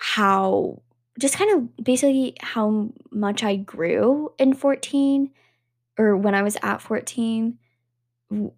how 0.00 0.80
just 1.18 1.36
kind 1.36 1.54
of 1.54 1.84
basically 1.84 2.34
how 2.40 2.88
much 3.10 3.44
I 3.44 3.56
grew 3.56 4.32
in 4.38 4.54
14 4.54 5.30
or 5.98 6.16
when 6.16 6.34
I 6.34 6.42
was 6.42 6.56
at 6.62 6.80
14 6.80 7.58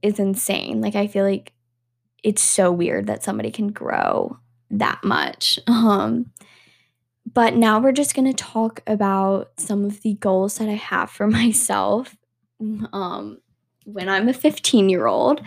is 0.03 0.19
insane. 0.21 0.81
Like 0.81 0.95
I 0.95 1.09
feel 1.09 1.25
like 1.25 1.53
it's 2.23 2.43
so 2.43 2.71
weird 2.71 3.09
that 3.09 3.25
somebody 3.25 3.51
can 3.51 3.69
grow 3.69 4.39
that 4.71 5.03
much. 5.05 5.59
Um 5.69 6.31
but 7.35 7.55
now 7.55 7.79
we're 7.79 7.93
just 7.93 8.17
going 8.17 8.27
to 8.27 8.45
talk 8.45 8.83
about 8.85 9.53
some 9.57 9.85
of 9.85 10.03
the 10.03 10.15
goals 10.15 10.59
that 10.59 10.69
I 10.69 10.75
have 10.75 11.09
for 11.11 11.27
myself 11.41 12.17
um 12.93 13.39
when 13.85 14.09
I'm 14.09 14.29
a 14.29 14.33
15-year-old. 14.33 15.41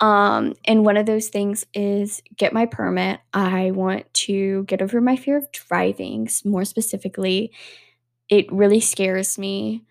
Um, 0.00 0.54
and 0.66 0.84
one 0.84 0.96
of 0.96 1.06
those 1.06 1.28
things 1.28 1.64
is 1.72 2.22
get 2.36 2.52
my 2.52 2.66
permit. 2.66 3.20
I 3.32 3.70
want 3.70 4.12
to 4.14 4.64
get 4.64 4.82
over 4.82 5.00
my 5.00 5.16
fear 5.16 5.38
of 5.38 5.50
driving. 5.52 6.28
More 6.44 6.64
specifically, 6.64 7.52
it 8.28 8.50
really 8.52 8.80
scares 8.80 9.38
me. 9.38 9.84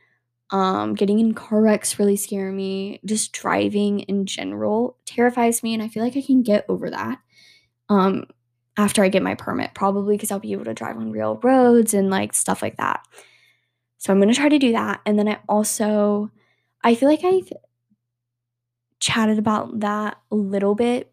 Um, 0.52 0.94
getting 0.96 1.20
in 1.20 1.34
car 1.34 1.62
wrecks 1.62 1.98
really 2.00 2.18
scare 2.18 2.52
me. 2.52 3.00
Just 3.06 3.32
driving 3.32 4.02
in 4.02 4.26
general 4.28 4.98
terrifies 5.06 5.63
me, 5.63 5.74
and 5.74 5.82
I 5.82 5.88
feel 5.88 6.04
like 6.04 6.18
I 6.18 6.22
can 6.22 6.44
get 6.44 6.65
over 6.70 6.89
that. 6.91 7.20
Um, 7.89 8.26
after 8.78 9.04
I 9.04 9.10
get 9.10 9.24
my 9.24 9.36
permit, 9.36 9.74
probably 9.74 10.15
because 10.18 10.32
I'll 10.32 10.39
be 10.39 10.52
able 10.52 10.65
to 10.65 10.74
drive 10.74 10.98
on 10.98 11.12
real 11.12 11.39
roads 11.44 11.94
and 11.94 12.10
like 12.10 12.34
stuff 12.34 12.62
like 12.62 12.78
that. 12.78 13.02
So 13.98 14.13
I'm 14.13 14.20
gonna 14.20 14.34
try 14.34 14.50
to 14.50 14.60
do 14.60 14.72
that. 14.74 15.02
And 15.06 15.18
then 15.18 15.28
I 15.28 15.39
also 15.50 16.32
I 16.84 16.96
feel 16.96 17.10
like 17.10 17.24
I've 17.24 17.52
chatted 18.99 19.39
about 19.39 19.79
that 19.81 20.17
a 20.31 20.36
little 20.36 20.75
bit 20.75 21.12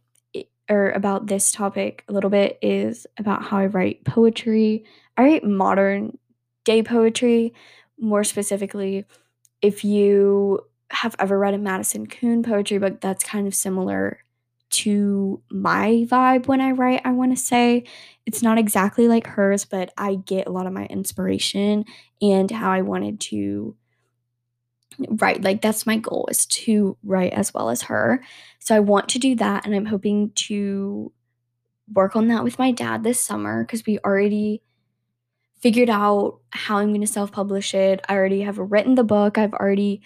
or 0.71 0.91
about 0.93 1.27
this 1.27 1.53
topic 1.53 2.05
a 2.09 2.13
little 2.13 2.31
bit 2.31 2.59
is 2.63 3.07
about 3.19 3.43
how 3.43 3.59
I 3.59 3.67
write 3.67 4.05
poetry. 4.05 4.85
I 5.17 5.23
write 5.23 5.45
modern 5.45 6.19
day 6.65 6.83
poetry, 6.83 7.53
more 7.99 8.25
specifically, 8.25 9.05
if 9.61 9.85
you 9.85 10.61
have 10.91 11.17
ever 11.19 11.39
read 11.39 11.55
a 11.55 11.59
Madisen 11.59 12.07
Kuhn 12.07 12.43
poetry 12.43 12.79
book, 12.79 13.01
that's 13.01 13.25
kind 13.25 13.47
of 13.47 13.55
similar 13.55 14.19
to 14.71 15.43
my 15.51 16.07
vibe 16.09 16.47
when 16.47 16.61
I 16.61 16.73
write, 16.73 17.03
I 17.05 17.13
want 17.13 17.37
to 17.37 17.43
say. 17.43 17.85
It's 18.25 18.43
not 18.43 18.59
exactly 18.59 19.09
like 19.09 19.27
hers, 19.27 19.65
but 19.65 19.93
I 19.97 20.17
get 20.17 20.47
a 20.47 20.51
lot 20.51 20.67
of 20.67 20.73
my 20.73 20.87
inspiration 20.87 21.85
and 22.21 22.51
how 22.51 22.71
I 22.71 22.83
wanted 22.83 23.21
to 23.21 23.77
Right, 24.99 25.43
like, 25.43 25.63
that's 25.63 25.87
my 25.87 25.97
goal 25.97 26.29
is 26.31 26.47
to 26.47 26.97
write 27.03 27.33
as 27.33 27.53
well 27.55 27.71
as 27.71 27.83
her. 27.83 28.23
So 28.59 28.75
I 28.75 28.81
want 28.81 29.09
to 29.11 29.19
do 29.19 29.35
that, 29.37 29.65
and 29.65 29.75
I'm 29.75 29.87
hoping 29.87 30.33
to 30.47 31.13
work 31.93 32.17
on 32.17 32.29
that 32.29 32.45
with 32.45 32.59
my 32.59 32.71
dad 32.71 33.03
this 33.03 33.21
summer 33.21 33.65
because 33.65 33.85
we 33.87 33.99
already 34.01 34.63
figured 35.61 35.91
out 35.91 36.41
how 36.51 36.79
I'm 36.79 36.93
gonna 36.93 37.07
self-publish 37.07 37.75
it. 37.75 38.05
I 38.09 38.15
already 38.15 38.43
have 38.43 38.59
written 38.59 38.95
the 38.95 39.05
book, 39.05 39.39
I've 39.39 39.53
already 39.53 40.03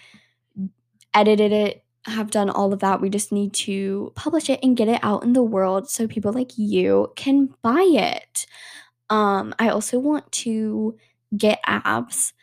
edited 1.13 1.51
it, 1.51 1.83
have 2.05 2.31
done 2.31 2.49
all 2.49 2.73
of 2.73 2.79
that. 2.79 3.01
We 3.01 3.09
just 3.09 3.31
need 3.31 3.53
to 3.53 4.11
publish 4.15 4.49
it 4.49 4.59
and 4.63 4.77
get 4.77 4.87
it 4.87 4.99
out 5.03 5.23
in 5.23 5.33
the 5.33 5.43
world 5.43 5.89
so 5.89 6.07
people 6.07 6.31
like 6.31 6.57
you 6.57 7.11
can 7.15 7.49
buy 7.61 7.87
it. 7.91 8.45
Um, 9.09 9.53
I 9.59 9.69
also 9.69 9.99
want 9.99 10.31
to 10.43 10.97
get 11.35 11.59
abs. 11.65 12.33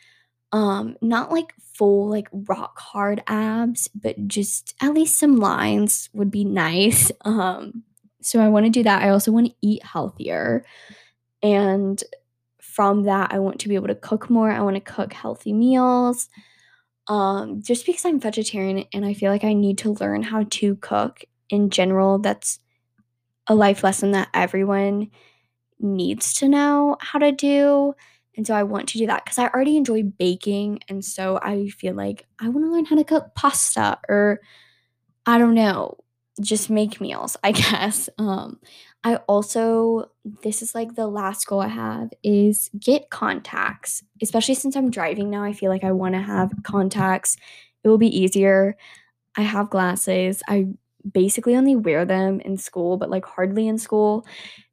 Um, 0.53 0.97
not 1.01 1.33
like 1.33 1.55
full, 1.77 2.09
like, 2.09 2.29
rock 2.33 2.79
hard 2.79 3.23
abs, 3.27 3.89
but 3.95 4.29
just 4.29 4.75
at 4.81 4.95
least 4.95 5.17
some 5.19 5.37
lines 5.37 6.09
would 6.13 6.31
be 6.31 6.45
nice. 6.45 7.11
Um, 7.25 7.83
so 8.23 8.41
I 8.41 8.49
wanna 8.49 8.71
do 8.71 8.83
that. 8.85 9.03
I 9.03 9.11
also 9.11 9.33
wanna 9.33 9.51
eat 9.63 9.83
healthier, 9.85 10.65
and 11.43 12.03
from 12.63 13.05
that, 13.05 13.33
I 13.33 13.39
want 13.41 13.61
to 13.61 13.69
be 13.69 13.75
able 13.77 13.89
to 13.89 13.95
cook 13.95 14.31
more. 14.31 14.51
I 14.51 14.63
wanna 14.63 14.81
cook 14.81 15.13
healthy 15.13 15.53
meals, 15.53 16.29
um, 17.09 17.63
just 17.63 17.87
because 17.87 18.05
I'm 18.05 18.21
vegetarian 18.21 18.85
and 18.95 19.05
I 19.05 19.15
feel 19.15 19.31
like 19.31 19.45
I 19.45 19.53
need 19.55 19.79
to 19.79 19.93
learn 19.95 20.23
how 20.23 20.45
to 20.53 20.77
cook 20.77 21.25
in 21.51 21.71
general. 21.71 22.19
That's 22.19 22.59
a 23.47 23.55
life 23.55 23.85
lesson 23.85 24.13
that 24.13 24.29
everyone 24.35 25.11
needs 25.81 26.35
to 26.35 26.49
know 26.49 26.97
how 27.01 27.19
to 27.19 27.33
do. 27.33 27.95
And 28.37 28.47
so 28.47 28.55
I 28.55 28.63
want 28.65 28.89
to 28.91 28.99
do 28.99 29.07
that 29.07 29.25
because 29.25 29.39
I 29.39 29.47
already 29.49 29.77
enjoy 29.77 30.03
baking. 30.03 30.81
And 30.89 31.05
so 31.05 31.39
I 31.43 31.69
feel 31.69 31.95
like 31.95 32.27
I 32.41 32.49
want 32.49 32.67
to 32.67 32.73
learn 32.73 32.85
how 32.85 32.97
to 32.97 33.05
cook 33.05 33.35
pasta 33.35 33.99
or 34.09 34.41
I 35.27 35.39
don't 35.39 35.55
know, 35.55 35.99
just 36.41 36.71
make 36.71 37.01
meals, 37.01 37.37
I 37.45 37.53
guess. 37.53 38.09
Um, 38.19 38.59
I 39.03 39.17
also, 39.29 40.11
this 40.43 40.63
is 40.63 40.75
like 40.75 40.95
the 40.95 41.07
last 41.07 41.47
goal 41.47 41.61
I 41.61 41.69
have 41.69 42.11
is 42.23 42.71
get 42.79 43.11
contacts, 43.11 44.03
especially 44.23 44.55
since 44.55 44.77
I'm 44.77 44.91
driving 44.91 45.31
now. 45.31 45.45
I 45.45 45.53
feel 45.53 45.71
like 45.71 45.85
I 45.85 45.93
want 45.93 46.15
to 46.15 46.23
have 46.23 46.53
contacts. 46.63 47.37
It 47.83 47.89
will 47.89 47.99
be 47.99 48.19
easier. 48.19 48.77
I 49.37 49.43
have 49.43 49.69
glasses. 49.69 50.43
I 50.49 50.69
basically 51.11 51.55
only 51.55 51.77
wear 51.77 52.07
them 52.07 52.41
in 52.41 52.57
school, 52.57 52.97
but 52.97 53.11
like 53.11 53.27
hardly 53.27 53.69
in 53.69 53.79
school. 53.79 54.27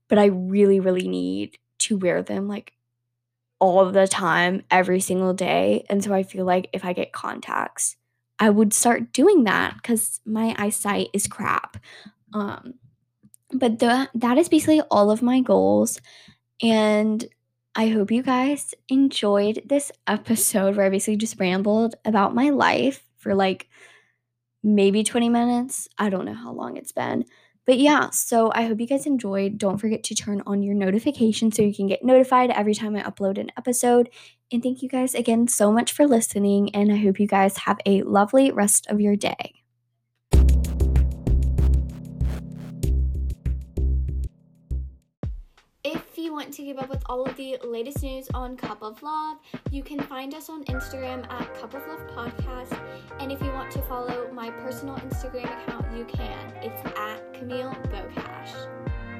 But 0.07 0.17
I 0.17 0.25
really, 0.25 0.79
really 0.79 1.07
need 1.07 1.57
to 1.79 1.97
wear 1.97 2.23
them 2.23 2.47
like 2.47 2.73
all 3.61 3.89
the 3.91 4.07
time, 4.07 4.63
every 4.71 4.99
single 4.99 5.33
day. 5.33 5.85
And 5.87 6.03
so 6.03 6.13
I 6.13 6.23
feel 6.23 6.43
like 6.43 6.67
if 6.73 6.83
I 6.83 6.91
get 6.93 7.13
contacts, 7.13 7.95
I 8.39 8.49
would 8.49 8.73
start 8.73 9.13
doing 9.13 9.43
that 9.43 9.75
because 9.75 10.19
my 10.25 10.55
eyesight 10.57 11.09
is 11.13 11.27
crap. 11.27 11.77
Um, 12.33 12.73
but 13.53 13.77
the, 13.77 14.09
that 14.15 14.37
is 14.39 14.49
basically 14.49 14.81
all 14.89 15.11
of 15.11 15.21
my 15.21 15.41
goals. 15.41 16.01
And 16.61 17.23
I 17.75 17.89
hope 17.89 18.11
you 18.11 18.23
guys 18.23 18.73
enjoyed 18.89 19.61
this 19.65 19.91
episode 20.07 20.75
where 20.75 20.87
I 20.87 20.89
basically 20.89 21.17
just 21.17 21.39
rambled 21.39 21.95
about 22.03 22.33
my 22.33 22.49
life 22.49 23.03
for 23.17 23.35
like 23.35 23.69
maybe 24.63 25.03
20 25.03 25.29
minutes. 25.29 25.87
I 25.99 26.09
don't 26.09 26.25
know 26.25 26.33
how 26.33 26.51
long 26.51 26.77
it's 26.77 26.91
been. 26.91 27.25
But 27.65 27.77
yeah, 27.77 28.09
so 28.09 28.51
I 28.53 28.63
hope 28.63 28.79
you 28.79 28.87
guys 28.87 29.05
enjoyed. 29.05 29.57
Don't 29.57 29.77
forget 29.77 30.03
to 30.05 30.15
turn 30.15 30.41
on 30.47 30.63
your 30.63 30.73
notifications 30.73 31.55
so 31.55 31.61
you 31.61 31.73
can 31.73 31.87
get 31.87 32.03
notified 32.03 32.49
every 32.49 32.73
time 32.73 32.95
I 32.95 33.03
upload 33.03 33.37
an 33.37 33.51
episode. 33.57 34.09
And 34.51 34.61
thank 34.63 34.81
you 34.81 34.89
guys 34.89 35.13
again 35.13 35.47
so 35.47 35.71
much 35.71 35.91
for 35.91 36.07
listening. 36.07 36.73
And 36.75 36.91
I 36.91 36.97
hope 36.97 37.19
you 37.19 37.27
guys 37.27 37.57
have 37.59 37.79
a 37.85 38.01
lovely 38.01 38.51
rest 38.51 38.87
of 38.87 38.99
your 38.99 39.15
day. 39.15 39.61
Want 46.41 46.53
to 46.55 46.63
keep 46.63 46.81
up 46.81 46.89
with 46.89 47.03
all 47.05 47.23
of 47.23 47.35
the 47.35 47.55
latest 47.63 48.01
news 48.01 48.27
on 48.33 48.57
Cup 48.57 48.81
of 48.81 49.03
Love, 49.03 49.37
you 49.69 49.83
can 49.83 49.99
find 49.99 50.33
us 50.33 50.49
on 50.49 50.63
Instagram 50.63 51.23
at 51.31 51.53
Cup 51.53 51.75
of 51.75 51.85
Love 51.87 51.99
Podcast. 52.07 52.75
And 53.19 53.31
if 53.31 53.39
you 53.43 53.51
want 53.51 53.69
to 53.73 53.81
follow 53.83 54.27
my 54.33 54.49
personal 54.49 54.95
Instagram 54.95 55.45
account, 55.61 55.95
you 55.95 56.03
can. 56.05 56.51
It's 56.63 56.81
at 56.97 57.31
Camille 57.35 57.75
Bocash. 57.89 59.10